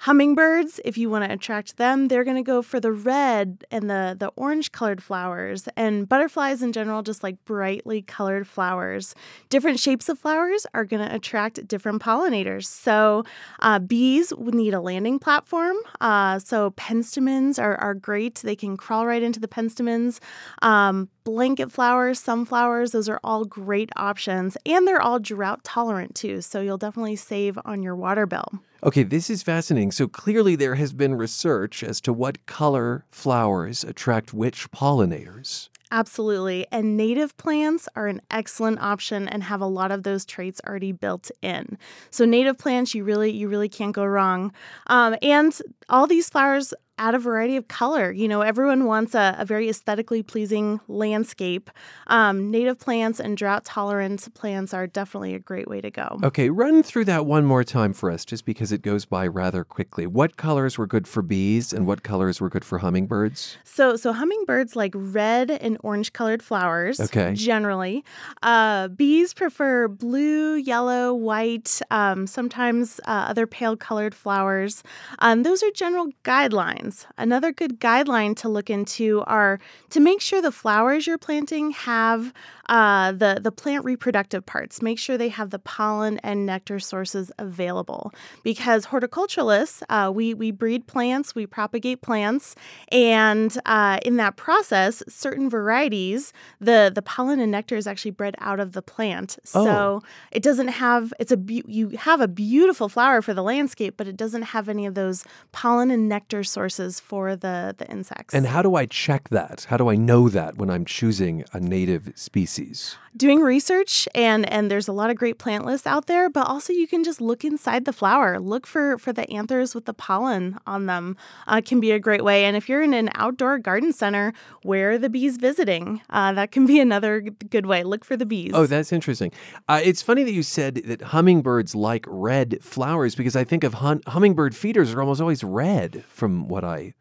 [0.04, 3.88] Hummingbirds, if you want to attract them, they're going to go for the red and
[3.88, 5.66] the, the orange colored flowers.
[5.78, 9.14] And butterflies in general just like brightly colored flowers.
[9.48, 12.66] Different shapes of flowers are going to attract different pollinators.
[12.66, 13.24] So,
[13.60, 15.76] uh, bees would need a landing platform.
[16.02, 18.34] Uh, so, penstemons are, are great.
[18.44, 20.20] They can crawl right into the penstemons.
[20.60, 24.56] Um, blanket flowers, sunflowers, those are all great options.
[24.64, 26.40] And they're all drought tolerant too.
[26.40, 28.60] So, you'll definitely save on your water bill.
[28.84, 29.92] Okay, this is fascinating.
[29.92, 35.70] So clearly, there has been research as to what color flowers attract which pollinators.
[35.90, 36.66] Absolutely.
[36.70, 40.92] And native plants are an excellent option and have a lot of those traits already
[40.92, 41.78] built in.
[42.10, 44.52] So native plants, you really, you really can't go wrong.
[44.88, 45.56] Um, and
[45.88, 48.12] all these flowers add a variety of color.
[48.12, 51.70] You know, everyone wants a, a very aesthetically pleasing landscape.
[52.06, 56.18] Um, native plants and drought tolerant plants are definitely a great way to go.
[56.22, 59.64] Okay, run through that one more time for us, just because it goes by rather
[59.64, 60.06] quickly.
[60.06, 63.58] What colors were good for bees and what colors were good for hummingbirds?
[63.64, 67.00] So, so hummingbirds like red and orange colored flowers.
[67.00, 67.34] Okay.
[67.34, 68.04] Generally,
[68.42, 74.82] uh, bees prefer blue, yellow, white, um, sometimes uh, other pale colored flowers.
[75.18, 77.06] Um, those are general guidelines guidelines.
[77.16, 79.58] Another good guideline to look into are
[79.90, 82.32] to make sure the flowers you're planting have
[82.66, 84.80] uh, the, the plant reproductive parts.
[84.80, 88.10] Make sure they have the pollen and nectar sources available
[88.42, 92.54] because horticulturalists, uh, we, we breed plants, we propagate plants,
[92.90, 98.34] and uh, in that process, certain varieties, the, the pollen and nectar is actually bred
[98.38, 99.36] out of the plant.
[99.44, 100.02] So Oh.
[100.32, 104.06] it doesn't have, it's a, beau- you have a beautiful flower for the landscape, but
[104.08, 108.34] it doesn't have any of those pollen and nectar sources for the, the insects.
[108.34, 109.66] And how do I check that?
[109.68, 112.96] How do I know that when I'm choosing a native species?
[113.16, 116.72] doing research and and there's a lot of great plant lists out there but also
[116.72, 120.58] you can just look inside the flower look for for the anthers with the pollen
[120.66, 123.92] on them uh, can be a great way and if you're in an outdoor garden
[123.92, 124.32] center
[124.62, 128.26] where are the bees visiting uh, that can be another good way look for the
[128.26, 129.32] bees Oh, that's interesting.
[129.68, 133.74] Uh, it's funny that you said that hummingbirds like red flowers because I think of
[133.74, 136.94] hummingbird feeders are almost always red from what I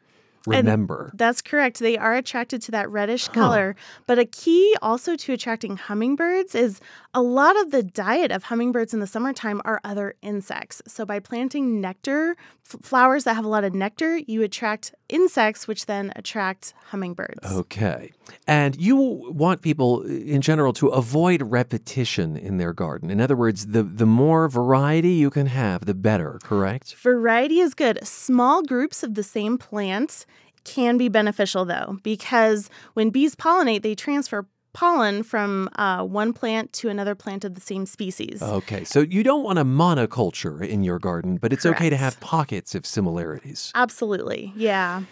[0.46, 1.12] And remember.
[1.16, 1.80] that's correct.
[1.80, 3.76] They are attracted to that reddish color.
[4.08, 6.82] But a key also to attracting hummingbirds is
[7.14, 10.82] a lot of the diet of hummingbirds in the summertime are other insects.
[10.86, 12.36] So by planting nectar,
[12.70, 17.50] f- flowers that have a lot of nectar, you attract insects, which then attract hummingbirds.
[17.52, 18.12] Okay.
[18.48, 23.10] And you want people in general to avoid repetition in their garden.
[23.10, 26.96] In other words, the, the more variety you can have, the better, correct?
[26.96, 28.06] Variety is good.
[28.06, 30.26] Small groups of the same plant
[30.64, 36.74] can be beneficial though, because when bees pollinate, they transfer pollen from uh, one plant
[36.74, 38.42] to another plant of the same species.
[38.42, 38.84] Okay.
[38.84, 42.76] So you don't want a monoculture in your garden, but it's okay to have pockets
[42.76, 43.72] of similarities.
[43.76, 44.52] Absolutely.
[44.56, 45.04] Yeah.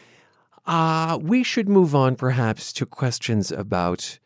[0.65, 4.19] Uh, we should move on perhaps to questions about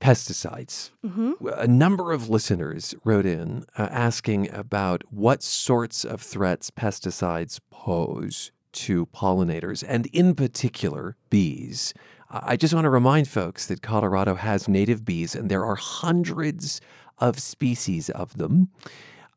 [0.00, 0.90] pesticides.
[1.06, 1.34] Mhm.
[1.58, 8.50] A number of listeners wrote in uh, asking about what sorts of threats pesticides pose
[8.72, 11.94] to pollinators, and in particular, bees.
[12.32, 16.80] I just want to remind folks that Colorado has native bees, and there are hundreds
[17.18, 18.68] of species of them.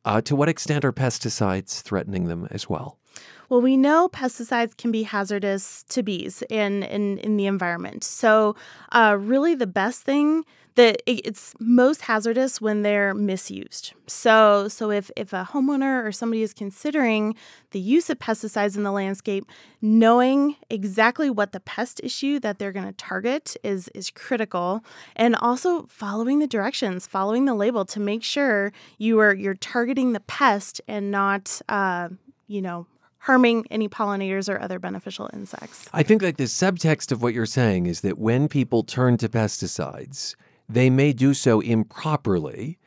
[0.05, 2.97] Uh, to what extent are pesticides threatening them as well?
[3.49, 8.03] Well, we know pesticides can be hazardous to bees in, in, in the environment.
[8.03, 8.55] So,
[8.93, 10.45] uh, really, the best thing
[10.75, 13.93] that it's most hazardous when they're misused.
[14.07, 17.35] So, so if, if a homeowner or somebody is considering
[17.71, 19.45] the use of pesticides in the landscape,
[19.81, 24.83] knowing exactly what the pest issue that they're going to target is is critical,
[25.15, 30.13] and also following the directions, following the label to make sure you are you're targeting
[30.13, 32.09] the pest and not, uh,
[32.47, 32.85] you know,
[33.19, 35.89] harming any pollinators or other beneficial insects.
[35.93, 39.29] I think like the subtext of what you're saying is that when people turn to
[39.29, 40.35] pesticides,
[40.69, 42.77] they may do so improperly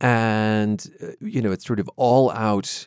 [0.00, 2.86] and uh, you know it's sort of all out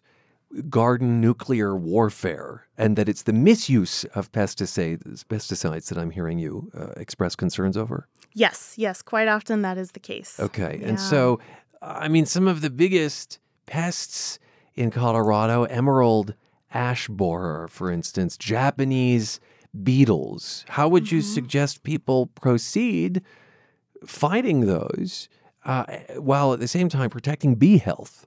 [0.69, 6.69] garden nuclear warfare and that it's the misuse of pesticides pesticides that I'm hearing you
[6.77, 8.07] uh, express concerns over.
[8.33, 10.39] Yes, yes, quite often that is the case.
[10.39, 10.77] Okay.
[10.81, 10.87] Yeah.
[10.89, 11.39] And so
[11.81, 14.39] I mean some of the biggest pests
[14.75, 16.33] in Colorado, emerald
[16.73, 19.39] ash borer, for instance, Japanese
[19.83, 20.65] beetles.
[20.69, 21.33] How would you Mm-hmm.
[21.33, 23.21] suggest people proceed
[24.05, 25.29] fighting those
[25.65, 25.85] uh,
[26.17, 28.25] while at the same time protecting bee health?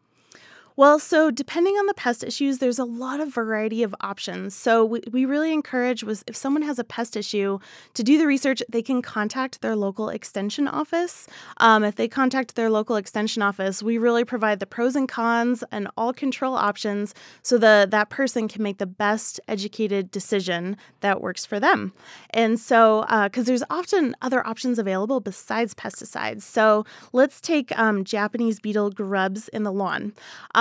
[0.76, 4.56] Well, so depending on the pest issues, there's a lot of variety of options.
[4.56, 7.60] So we, we really encourage was if someone has a pest issue
[7.94, 11.28] to do the research, they can contact their local extension office.
[11.58, 15.62] Um, if they contact their local extension office, we really provide the pros and cons
[15.70, 21.20] and all control options so the that person can make the best educated decision that
[21.20, 21.92] works for them.
[22.30, 26.42] And so, because there's often other options available besides pesticides.
[26.42, 30.14] So let's take um, Japanese beetle grubs in the lawn.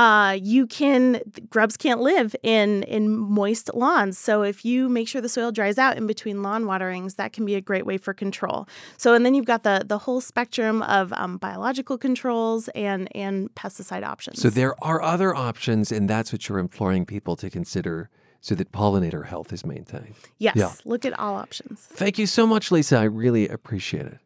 [0.04, 3.04] Uh, you can grubs can't live in in
[3.40, 4.18] moist lawns.
[4.18, 7.46] So if you make sure the soil dries out in between lawn waterings, that can
[7.46, 8.68] be a great way for control.
[8.98, 13.54] So and then you've got the the whole spectrum of um, biological controls and and
[13.56, 14.42] pesticide options.
[14.42, 18.10] So there are other options, and that's what you're imploring people to consider
[18.42, 20.16] so that pollinator health is maintained.
[20.38, 20.72] yes, Yeah.
[20.84, 21.80] look at all options.
[21.80, 22.98] Thank you so much, Lisa.
[22.98, 24.18] I really appreciate it.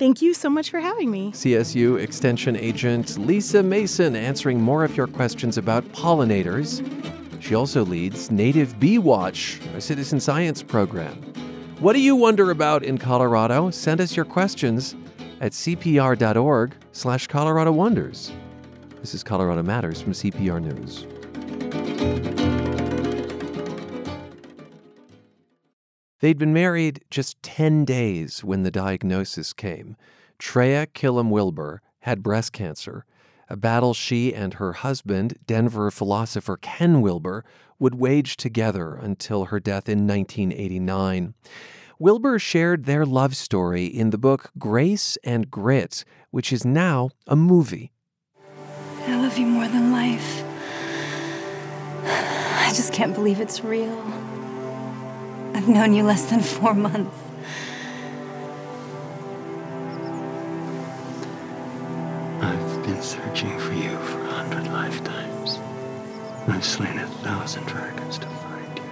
[0.00, 1.30] Thank you so much for having me.
[1.32, 6.80] CSU Extension Agent Lisa Mason answering more of your questions about pollinators.
[7.38, 11.16] She also leads Native Bee Watch, a citizen science program.
[11.80, 13.68] What do you wonder about in Colorado?
[13.68, 14.96] Send us your questions
[15.42, 18.32] at cpr.org slash Colorado Wonders.
[19.00, 21.04] This is Colorado Matters from CPR News.
[26.20, 29.96] They'd been married just 10 days when the diagnosis came.
[30.38, 33.04] Treya Killam Wilber had breast cancer,
[33.48, 37.44] a battle she and her husband, Denver philosopher Ken Wilber,
[37.78, 41.34] would wage together until her death in 1989.
[41.98, 47.36] Wilber shared their love story in the book Grace and Grit, which is now a
[47.36, 47.92] movie.
[49.06, 50.44] I love you more than life.
[52.04, 54.29] I just can't believe it's real.
[55.54, 57.16] I've known you less than four months.
[62.40, 65.58] I've been searching for you for a hundred lifetimes.
[66.48, 68.84] I've slain a thousand dragons to find you.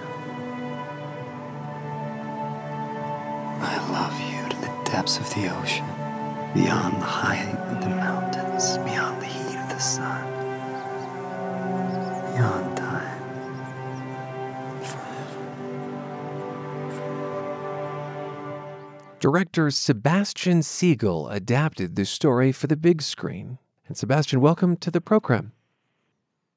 [3.61, 5.85] I love you to the depths of the ocean,
[6.53, 10.23] beyond the height of the mountains, beyond the heat of the sun,
[12.35, 12.88] beyond time.
[19.19, 23.57] Director Sebastian Siegel adapted this story for the big screen.
[23.85, 25.51] And Sebastian, welcome to the program.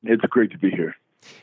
[0.05, 0.95] It's great to be here.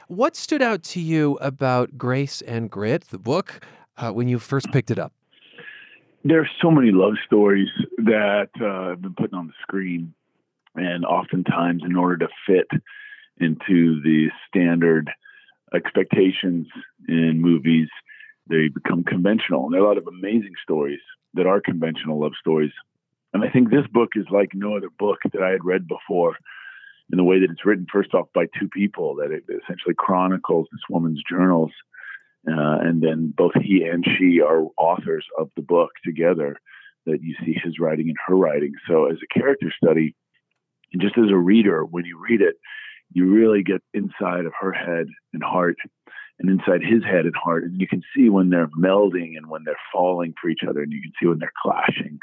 [0.07, 3.65] What stood out to you about Grace and Grit, the book,
[3.97, 5.11] uh, when you first picked it up?
[6.23, 10.13] There are so many love stories that uh, have been put on the screen,
[10.75, 12.67] and oftentimes, in order to fit
[13.41, 15.09] into the standard
[15.73, 16.67] expectations
[17.09, 17.89] in movies,
[18.49, 19.65] they become conventional.
[19.65, 20.99] And there are a lot of amazing stories
[21.35, 22.71] that are conventional love stories.
[23.33, 26.37] And I think this book is like no other book that I had read before
[27.11, 30.67] in the way that it's written, first off, by two people, that it essentially chronicles
[30.71, 31.71] this woman's journals.
[32.47, 36.57] Uh, and then both he and she are authors of the book together,
[37.05, 38.73] that you see his writing and her writing.
[38.87, 40.15] So, as a character study,
[40.93, 42.55] and just as a reader, when you read it,
[43.11, 45.77] you really get inside of her head and heart
[46.39, 47.63] and inside his head and heart.
[47.63, 50.91] And you can see when they're melding and when they're falling for each other, and
[50.91, 52.19] you can see when they're clashing.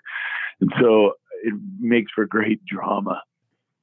[0.61, 3.23] And so it makes for great drama.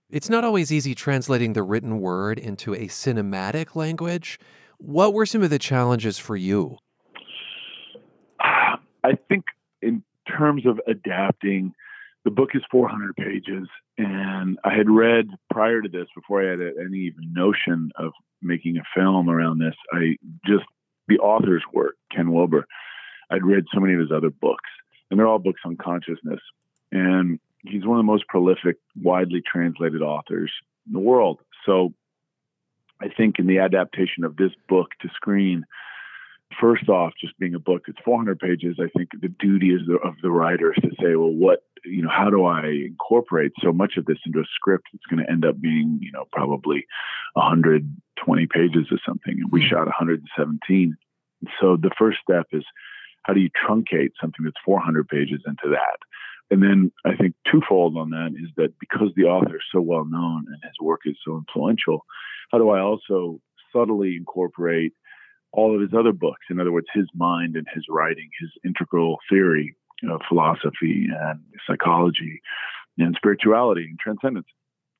[0.09, 4.39] It's not always easy translating the written word into a cinematic language.
[4.77, 6.77] What were some of the challenges for you?
[8.39, 9.45] I think,
[9.81, 11.73] in terms of adapting,
[12.25, 13.67] the book is 400 pages,
[13.97, 18.77] And I had read prior to this, before I had any even notion of making
[18.77, 20.65] a film around this, I just
[21.07, 22.67] the author's work, Ken Wilber.
[23.29, 24.69] I'd read so many of his other books,
[25.09, 26.39] and they're all books on consciousness.
[26.91, 30.51] And he's one of the most prolific, widely translated authors
[30.85, 31.39] in the world.
[31.65, 31.93] So
[33.01, 35.65] I think in the adaptation of this book to screen,
[36.59, 39.95] first off, just being a book it's 400 pages, I think the duty is the,
[39.95, 43.71] of the writer is to say, well, what, you know, how do I incorporate so
[43.71, 46.85] much of this into a script that's going to end up being, you know, probably
[47.33, 49.35] 120 pages or something.
[49.39, 49.69] And we mm-hmm.
[49.69, 50.95] shot 117.
[51.59, 52.63] So the first step is
[53.23, 55.99] how do you truncate something that's 400 pages into that?
[56.51, 60.05] And then I think twofold on that is that because the author is so well
[60.05, 62.05] known and his work is so influential,
[62.51, 63.39] how do I also
[63.73, 64.93] subtly incorporate
[65.53, 66.45] all of his other books?
[66.49, 69.75] In other words, his mind and his writing, his integral theory
[70.09, 72.41] of philosophy and psychology
[72.97, 74.47] and spirituality and transcendence.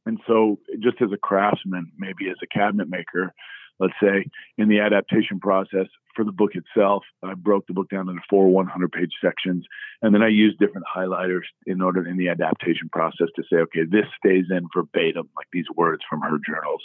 [0.06, 3.34] And so, just as a craftsman, maybe as a cabinet maker,
[3.80, 4.26] let's say,
[4.58, 8.48] in the adaptation process for the book itself, I broke the book down into four
[8.50, 9.66] 100 page sections.
[10.02, 13.84] And then I used different highlighters in order in the adaptation process to say, okay,
[13.90, 16.82] this stays in verbatim, like these words from her journals,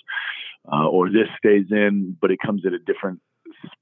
[0.73, 3.21] uh, or this stays in, but it comes at a different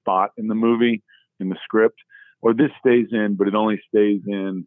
[0.00, 1.02] spot in the movie,
[1.40, 1.98] in the script,
[2.42, 4.66] or this stays in, but it only stays in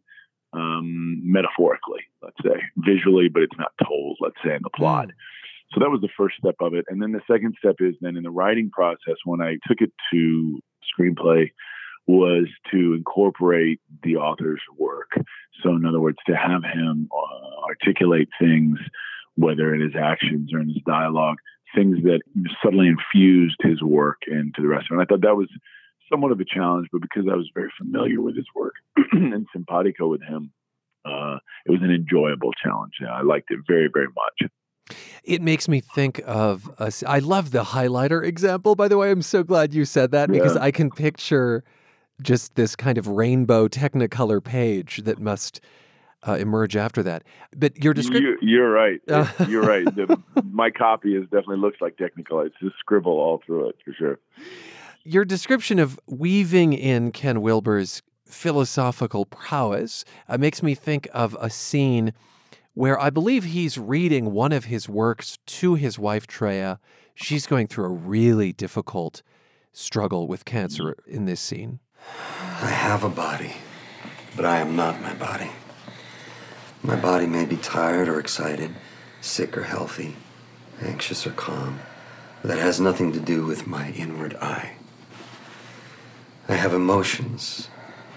[0.52, 5.08] um, metaphorically, let's say, visually, but it's not told, let's say, in the plot.
[5.08, 5.12] Mm.
[5.72, 6.84] So that was the first step of it.
[6.88, 9.92] And then the second step is then in the writing process, when I took it
[10.12, 10.60] to
[10.98, 11.50] screenplay,
[12.06, 15.12] was to incorporate the author's work.
[15.62, 18.78] So, in other words, to have him uh, articulate things,
[19.36, 21.36] whether in his actions or in his dialogue,
[21.74, 22.20] things that
[22.62, 24.94] suddenly infused his work into the rest of it.
[24.94, 25.48] And I thought that was
[26.10, 28.74] somewhat of a challenge, but because I was very familiar with his work
[29.12, 30.52] and simpatico with him,
[31.04, 32.94] uh, it was an enjoyable challenge.
[33.00, 34.50] Yeah, I liked it very, very much.
[35.22, 38.74] It makes me think of a, I love the highlighter example.
[38.74, 40.56] By the way, I'm so glad you said that because.
[40.56, 41.62] I can picture
[42.20, 45.60] just this kind of rainbow Technicolor page that must
[46.26, 47.24] uh, emerge after that.
[47.56, 48.38] But your description.
[48.42, 49.00] You, are right.
[49.48, 49.84] you're right.
[49.84, 52.40] The, my copy is definitely looks like technical.
[52.40, 54.18] It's just scribble all through it for sure.
[55.04, 61.50] Your description of weaving in Ken Wilber's philosophical prowess uh, makes me think of a
[61.50, 62.12] scene
[62.74, 66.78] where I believe he's reading one of his works to his wife, Treya.
[67.14, 69.22] She's going through a really difficult
[69.72, 71.80] struggle with cancer in this scene.
[72.60, 73.54] I have a body,
[74.36, 75.50] but I am not my body.
[76.82, 78.74] My body may be tired or excited,
[79.20, 80.16] sick or healthy,
[80.80, 81.80] anxious or calm,
[82.40, 84.72] but that has nothing to do with my inward I.
[86.48, 87.68] I have emotions,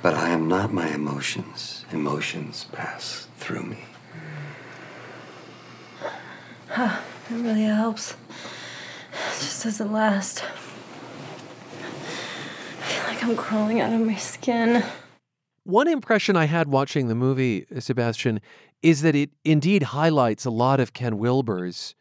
[0.02, 1.86] but I am not my emotions.
[1.92, 3.80] Emotions pass through me.
[6.70, 8.14] Huh, it really helps.
[9.12, 10.44] It just doesn't last.
[12.80, 14.84] I feel like I'm crawling out of my skin.
[15.64, 18.42] One impression I had watching the movie, Sebastian,
[18.82, 21.96] is that it indeed highlights a lot of Ken Wilber's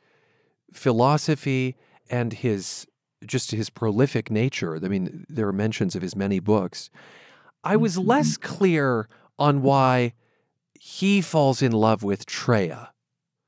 [0.72, 1.76] philosophy
[2.10, 2.86] and his
[3.24, 4.76] just his prolific nature.
[4.76, 6.90] I mean, there are mentions of his many books.
[7.62, 8.08] I was mm-hmm.
[8.08, 9.08] less clear
[9.38, 10.14] on why
[10.74, 12.88] he falls in love with Treya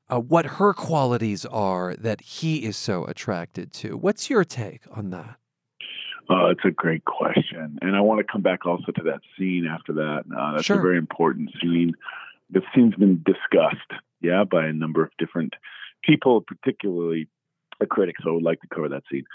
[0.09, 3.97] uh, what her qualities are that he is so attracted to.
[3.97, 5.37] What's your take on that?
[6.29, 7.77] Uh, it's a great question.
[7.81, 10.23] And I want to come back also to that scene after that.
[10.35, 10.79] Uh, that's sure.
[10.79, 11.93] a very important scene.
[12.49, 15.53] The scene's been discussed, yeah, by a number of different
[16.03, 17.27] people, particularly
[17.81, 19.25] a critic, so I would like to cover that scene.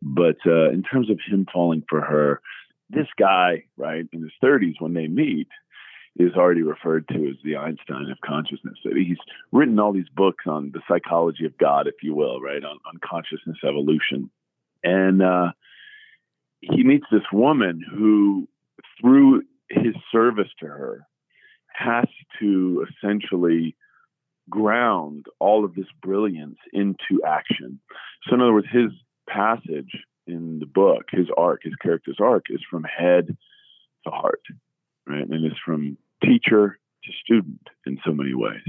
[0.00, 2.40] But uh, in terms of him falling for her,
[2.90, 5.48] this guy, right, in his 30s when they meet,
[6.16, 8.78] is already referred to as the Einstein of consciousness.
[8.82, 9.18] He's
[9.52, 12.98] written all these books on the psychology of God, if you will, right, on, on
[13.04, 14.30] consciousness evolution.
[14.82, 15.52] And uh,
[16.60, 18.48] he meets this woman who,
[19.00, 21.06] through his service to her,
[21.72, 22.06] has
[22.40, 23.76] to essentially
[24.50, 27.80] ground all of this brilliance into action.
[28.26, 28.90] So, in other words, his
[29.28, 33.36] passage in the book, his arc, his character's arc, is from head
[34.04, 34.42] to heart,
[35.06, 35.28] right?
[35.28, 38.66] And it's from teacher to student in so many ways,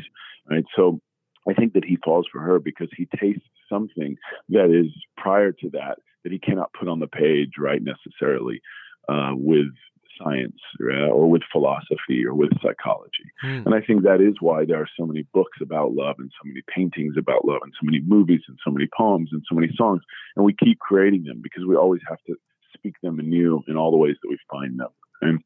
[0.49, 0.65] right?
[0.75, 0.99] So
[1.47, 4.17] I think that he falls for her because he tastes something
[4.49, 7.81] that is prior to that that he cannot put on the page, right?
[7.81, 8.61] Necessarily
[9.07, 9.73] uh, with
[10.21, 13.31] science or with philosophy or with psychology.
[13.43, 13.65] Mm.
[13.65, 16.47] And I think that is why there are so many books about love and so
[16.47, 19.71] many paintings about love and so many movies and so many poems and so many
[19.75, 20.01] songs.
[20.35, 22.35] And we keep creating them because we always have to
[22.75, 24.89] speak them anew in all the ways that we find them.
[25.21, 25.39] And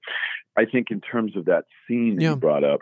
[0.57, 2.29] I think in terms of that scene that yeah.
[2.31, 2.81] you brought up,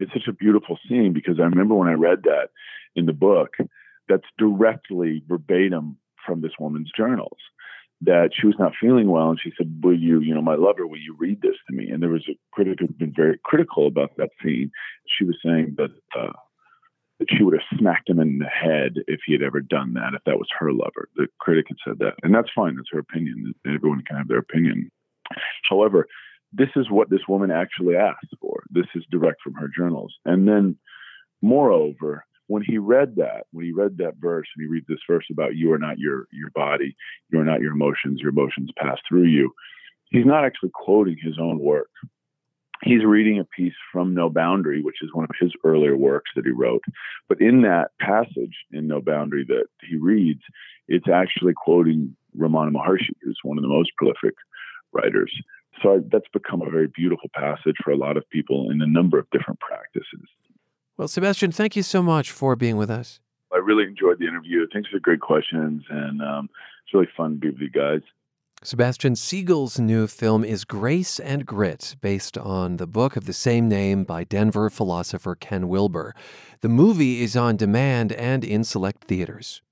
[0.00, 2.48] it's such a beautiful scene because I remember when I read that
[2.96, 3.54] in the book,
[4.08, 5.96] that's directly verbatim
[6.26, 7.38] from this woman's journals
[8.02, 10.86] that she was not feeling well and she said will you you know my lover
[10.86, 11.88] will you read this to me?
[11.88, 14.70] And there was a critic who'd been very critical about that scene.
[15.06, 16.32] She was saying that uh,
[17.20, 20.14] that she would have smacked him in the head if he had ever done that
[20.14, 21.08] if that was her lover.
[21.14, 24.38] The critic had said that and that's fine that's her opinion everyone can have their
[24.38, 24.90] opinion.
[25.68, 26.08] However
[26.54, 28.62] this is what this woman actually asked for.
[28.68, 30.14] This is direct from her journals.
[30.26, 30.76] And then
[31.40, 35.24] moreover when he read that, when he read that verse, and he reads this verse
[35.30, 36.94] about you are not your your body,
[37.30, 39.54] you are not your emotions, your emotions pass through you.
[40.10, 41.88] He's not actually quoting his own work.
[42.82, 46.44] He's reading a piece from No Boundary, which is one of his earlier works that
[46.44, 46.82] he wrote.
[47.26, 50.42] But in that passage in No Boundary that he reads,
[50.88, 54.34] it's actually quoting Ramana Maharshi, who's one of the most prolific
[54.92, 55.32] writers.
[55.82, 59.18] So that's become a very beautiful passage for a lot of people in a number
[59.18, 60.28] of different practices.
[60.98, 63.18] Well, Sebastian, thank you so much for being with us.
[63.52, 64.66] I really enjoyed the interview.
[64.72, 66.50] Thanks for the great questions, and um,
[66.84, 68.02] it's really fun to be with you guys.
[68.62, 73.68] Sebastian Siegel's new film is Grace and Grit, based on the book of the same
[73.68, 76.14] name by Denver philosopher Ken Wilber.
[76.60, 79.62] The movie is on demand and in select theaters.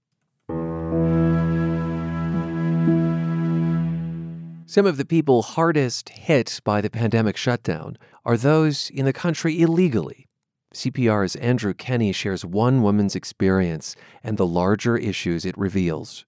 [4.67, 9.61] Some of the people hardest hit by the pandemic shutdown are those in the country
[9.61, 10.27] illegally
[10.73, 16.25] CPR's Andrew Kenny shares one woman's experience and the larger issues it reveals.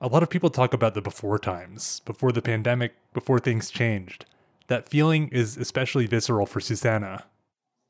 [0.00, 4.24] A lot of people talk about the before times, before the pandemic, before things changed.
[4.68, 7.24] That feeling is especially visceral for Susana.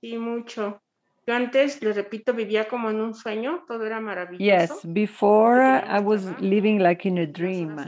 [0.03, 0.81] Sí, mucho.
[1.27, 4.41] Yo antes, les repito, vivía como en un sueño, todo era maravilloso.
[4.41, 7.79] Yes, before I was living like in a dream.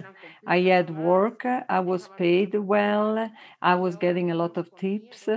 [0.47, 3.31] I had work, I was paid well,
[3.63, 5.29] I was getting a lot of tips,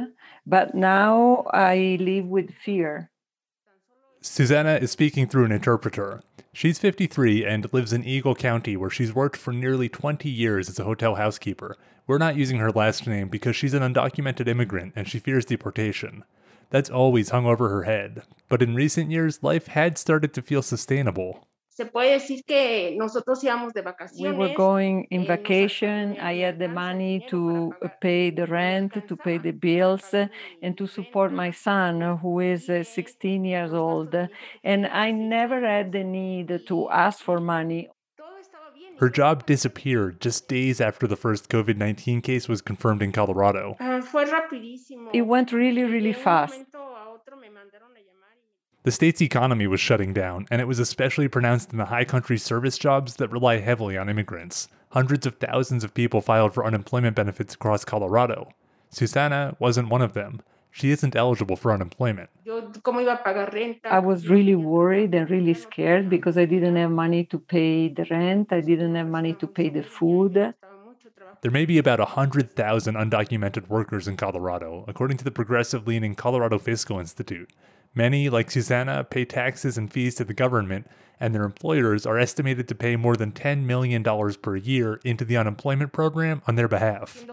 [0.45, 3.09] but now I live with fear.
[4.21, 6.21] Susanna is speaking through an interpreter.
[6.51, 10.79] She's 53 and lives in Eagle County, where she's worked for nearly 20 years as
[10.79, 11.77] a hotel housekeeper.
[12.07, 16.23] We're not using her last name because she's an undocumented immigrant and she fears deportation.
[16.69, 18.23] That's always hung over her head.
[18.49, 21.47] But in recent years, life had started to feel sustainable.
[21.77, 24.35] Se puede decir que nosotros íbamos de vacaciones.
[24.35, 26.17] We were going in vacation.
[26.19, 27.71] I had the money to
[28.01, 30.27] pay the rent, to pay the bills, eh,
[30.63, 34.15] and to support my son, uh, who is uh, 16 years old.
[34.15, 34.25] Uh,
[34.63, 37.89] and I never had the need to ask for money.
[38.97, 43.77] Her job disappeared just days after the first COVID 19 case was confirmed in Colorado.
[45.13, 46.65] It went really, really fast.
[48.87, 52.37] The state's economy was shutting down, and it was especially pronounced in the high country
[52.37, 54.69] service jobs that rely heavily on immigrants.
[54.91, 58.47] Hundreds of thousands of people filed for unemployment benefits across Colorado.
[58.89, 60.39] Susana wasn't one of them.
[60.71, 62.29] She isn't eligible for unemployment.
[62.47, 68.05] I was really worried and really scared because I didn't have money to pay the
[68.09, 70.53] rent, I didn't have money to pay the food.
[71.41, 76.57] There may be about 100,000 undocumented workers in Colorado, according to the progressive leaning Colorado
[76.57, 77.51] Fiscal Institute.
[77.97, 80.85] Many, like Susanna, pay taxes and fees to the government,
[81.19, 85.35] and their employers are estimated to pay more than $10 million per year into the
[85.35, 87.25] unemployment program on their behalf.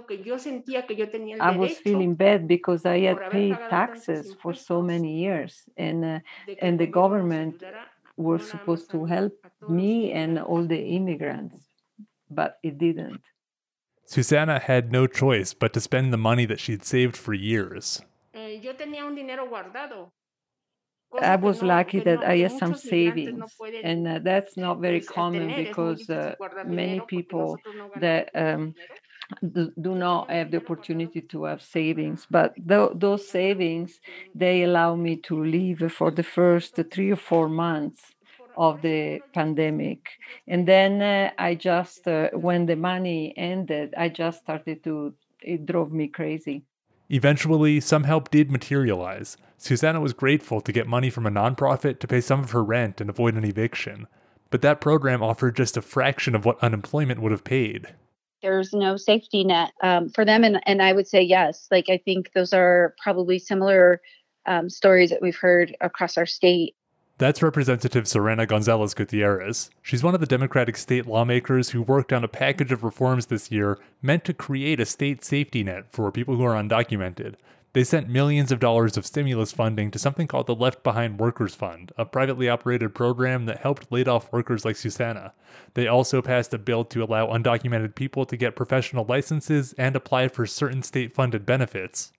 [1.39, 6.21] I was feeling bad because I had paid taxes for so many years, and, uh,
[6.63, 7.63] and the government
[8.17, 9.35] was supposed to help
[9.69, 11.59] me and all the immigrants,
[12.31, 13.21] but it didn't.
[14.07, 18.01] Susanna had no choice but to spend the money that she'd saved for years.
[21.21, 26.09] I was lucky that I had some savings, and uh, that's not very common because
[26.11, 27.63] uh, many people
[27.95, 28.75] that um,
[29.53, 32.27] do, do, not have the opportunity to have savings.
[32.31, 34.01] But th- those savings
[34.35, 38.15] they allow me to live for the first three or four months
[38.57, 40.09] of the pandemic,
[40.49, 45.15] and then uh, I just uh, when the money ended, I just started to.
[45.41, 46.65] It drove me crazy.
[47.11, 49.37] Eventually, some help did materialize.
[49.59, 53.01] Susanna was grateful to get money from a nonprofit to pay some of her rent
[53.01, 54.07] and avoid an eviction.
[54.51, 57.89] But that program offered just a fraction of what unemployment would have paid.
[58.43, 60.45] There's no safety net um, for them.
[60.45, 61.67] And, and I would say yes.
[61.71, 64.01] Like, I think those are probably similar
[64.47, 66.75] um, stories that we've heard across our state.
[67.17, 69.71] That's Representative Serena Gonzales Gutierrez.
[69.83, 73.53] She's one of the Democratic state lawmakers who worked on a package of reforms this
[73.53, 77.37] year meant to create a state safety net for people who are undocumented.
[77.73, 81.55] They sent millions of dollars of stimulus funding to something called the Left Behind Workers
[81.55, 85.35] Fund, a privately operated program that helped laid off workers like Susanna.
[85.75, 90.29] They also passed a bill to allow undocumented people to get professional licenses and apply
[90.29, 92.13] for certain state funded benefits.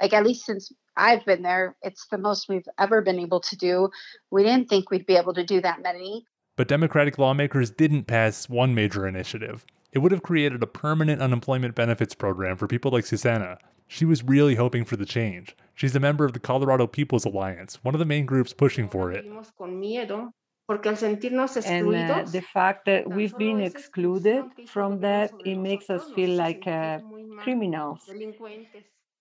[0.00, 1.76] Like, at least since I've been there.
[1.82, 3.90] It's the most we've ever been able to do.
[4.30, 6.24] We didn't think we'd be able to do that many.
[6.56, 9.64] But Democratic lawmakers didn't pass one major initiative.
[9.92, 13.58] It would have created a permanent unemployment benefits program for people like Susana.
[13.88, 15.56] She was really hoping for the change.
[15.74, 19.12] She's a member of the Colorado People's Alliance, one of the main groups pushing for
[19.12, 19.24] it.
[19.24, 19.36] And
[21.94, 26.98] uh, the fact that we've been excluded from that, it makes us feel like uh,
[27.38, 28.10] criminals.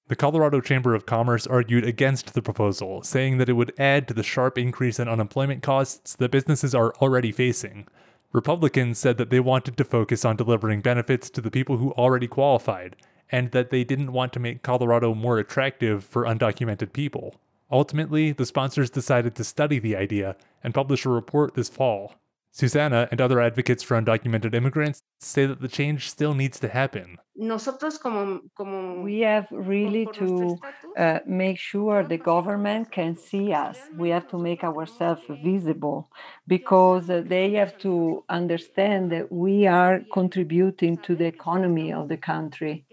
[0.08, 4.14] The Colorado Chamber of Commerce argued against the proposal, saying that it would add to
[4.14, 7.88] the sharp increase in unemployment costs that businesses are already facing.
[8.32, 12.28] Republicans said that they wanted to focus on delivering benefits to the people who already
[12.28, 12.96] qualified,
[13.32, 17.34] and that they didn't want to make Colorado more attractive for undocumented people.
[17.72, 22.14] Ultimately, the sponsors decided to study the idea and publish a report this fall.
[22.56, 27.18] Susana and other advocates for undocumented immigrants say that the change still needs to happen.
[27.36, 30.58] We have really to
[30.98, 33.78] uh, make sure the government can see us.
[33.98, 36.10] We have to make ourselves visible
[36.48, 42.16] because uh, they have to understand that we are contributing to the economy of the
[42.16, 42.86] country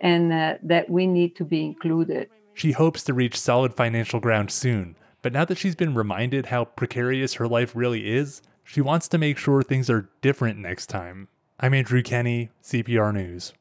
[0.00, 2.30] and uh, that we need to be included.
[2.54, 6.64] She hopes to reach solid financial ground soon, but now that she's been reminded how
[6.64, 11.28] precarious her life really is, she wants to make sure things are different next time.
[11.60, 13.52] I'm Andrew Kenny, CPR News.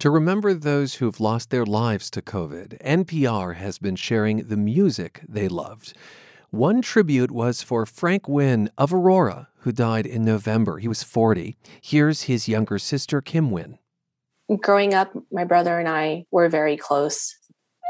[0.00, 5.22] To remember those who've lost their lives to COVID, NPR has been sharing the music
[5.28, 5.92] they loved.
[6.50, 10.78] One tribute was for Frank Wynn of Aurora, who died in November.
[10.78, 11.56] He was 40.
[11.82, 13.78] Here's his younger sister, Kim Wynn.
[14.60, 17.36] Growing up, my brother and I were very close.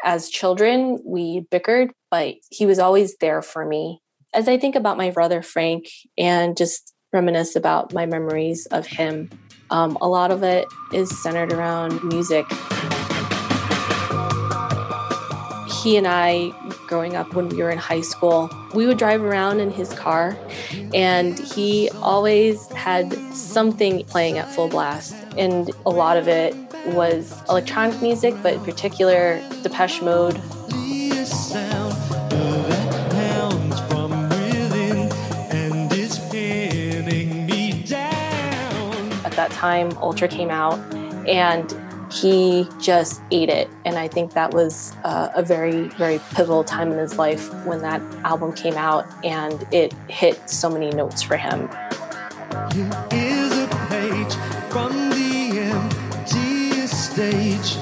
[0.04, 4.00] As children, we bickered, but he was always there for me
[4.32, 9.30] as I think about my brother Frank and just reminisce about my memories of him,
[9.70, 12.46] um, a lot of it is centered around music.
[15.82, 16.52] He and I,
[16.86, 20.36] growing up when we were in high school, we would drive around in his car,
[20.92, 25.14] and he always had something playing at full blast.
[25.38, 26.54] And a lot of it
[26.88, 30.40] was electronic music, but in particular, Depeche Mode,
[39.50, 40.78] that time, Ultra came out,
[41.28, 41.74] and
[42.12, 43.68] he just ate it.
[43.84, 47.80] And I think that was uh, a very, very pivotal time in his life when
[47.82, 51.68] that album came out and it hit so many notes for him.
[56.86, 57.76] Stage,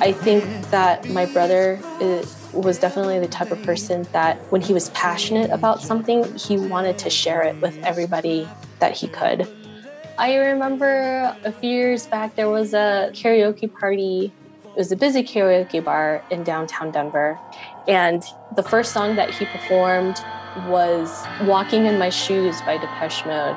[0.00, 4.72] I think that my brother is, was definitely the type of person that when he
[4.72, 8.48] was passionate about something, he wanted to share it with everybody
[8.82, 9.46] that he could.
[10.18, 14.32] I remember a few years back there was a karaoke party.
[14.64, 17.38] It was a busy karaoke bar in downtown Denver.
[17.86, 18.24] And
[18.56, 20.16] the first song that he performed
[20.66, 23.56] was Walking in My Shoes by Depeche Mode.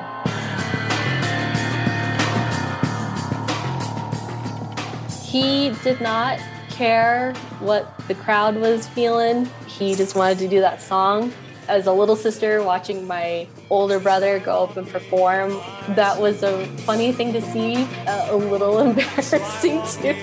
[5.24, 6.38] He did not
[6.70, 9.50] care what the crowd was feeling.
[9.66, 11.32] He just wanted to do that song.
[11.68, 15.50] As a little sister watching my older brother go up and perform,
[15.96, 17.74] that was a funny thing to see,
[18.06, 20.14] uh, a little embarrassing too.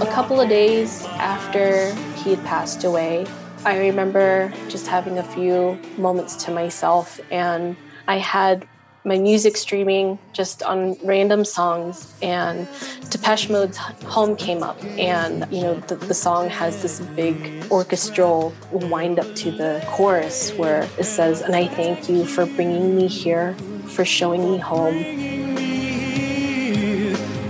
[0.00, 3.26] A couple of days after he had passed away,
[3.64, 7.76] I remember just having a few moments to myself, and
[8.08, 8.66] I had
[9.04, 12.68] my music streaming just on random songs and
[13.10, 18.54] Depeche Mode's Home came up and you know the, the song has this big orchestral
[18.70, 23.08] wind up to the chorus where it says and I thank you for bringing me
[23.08, 23.54] here
[23.86, 25.02] for showing me home.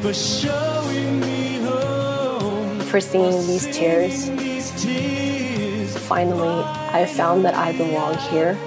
[0.01, 0.13] For,
[2.85, 4.31] for singing these tears.
[6.09, 8.59] Finally I found that I belong here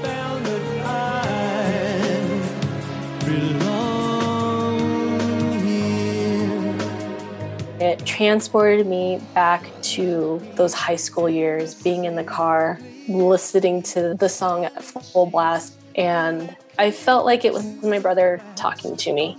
[8.06, 14.30] transported me back to those high school years, being in the car, listening to the
[14.30, 15.78] song at full blast.
[15.96, 19.38] And I felt like it was my brother talking to me.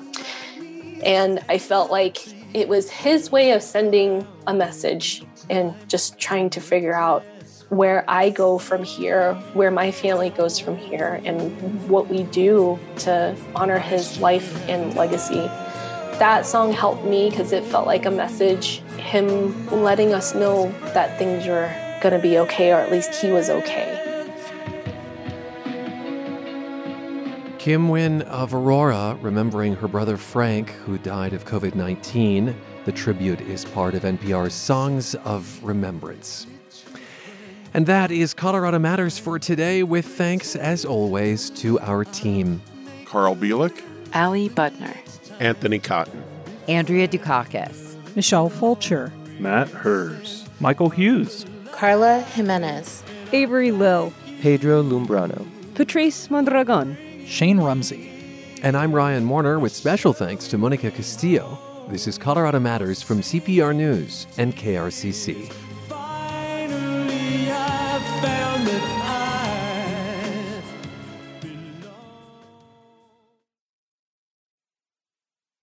[1.05, 6.51] And I felt like it was his way of sending a message and just trying
[6.51, 7.25] to figure out
[7.69, 12.79] where I go from here, where my family goes from here, and what we do
[12.99, 15.51] to honor his life and legacy
[16.19, 21.19] that song helped me because it felt like a message, him letting us know that
[21.19, 24.03] things were going to be okay, or at least he was okay.
[27.59, 32.55] Kim Wynn of Aurora, remembering her brother Frank, who died of COVID 19.
[32.85, 36.47] The tribute is part of NPR's Songs of Remembrance.
[37.75, 42.63] And that is Colorado Matters for today, with thanks, as always, to our team
[43.05, 43.83] Carl Bielek,
[44.15, 45.06] Ali Budner.
[45.41, 46.23] Anthony Cotton,
[46.69, 56.31] Andrea Dukakis, Michelle Fulcher, Matt Herz, Michael Hughes, Carla Jimenez, Avery Lill, Pedro Lumbrano, Patrice
[56.31, 58.11] Mondragon, Shane Rumsey.
[58.63, 61.59] And I'm Ryan Warner with special thanks to Monica Castillo.
[61.89, 65.53] This is Colorado Matters from CPR News and KRCC.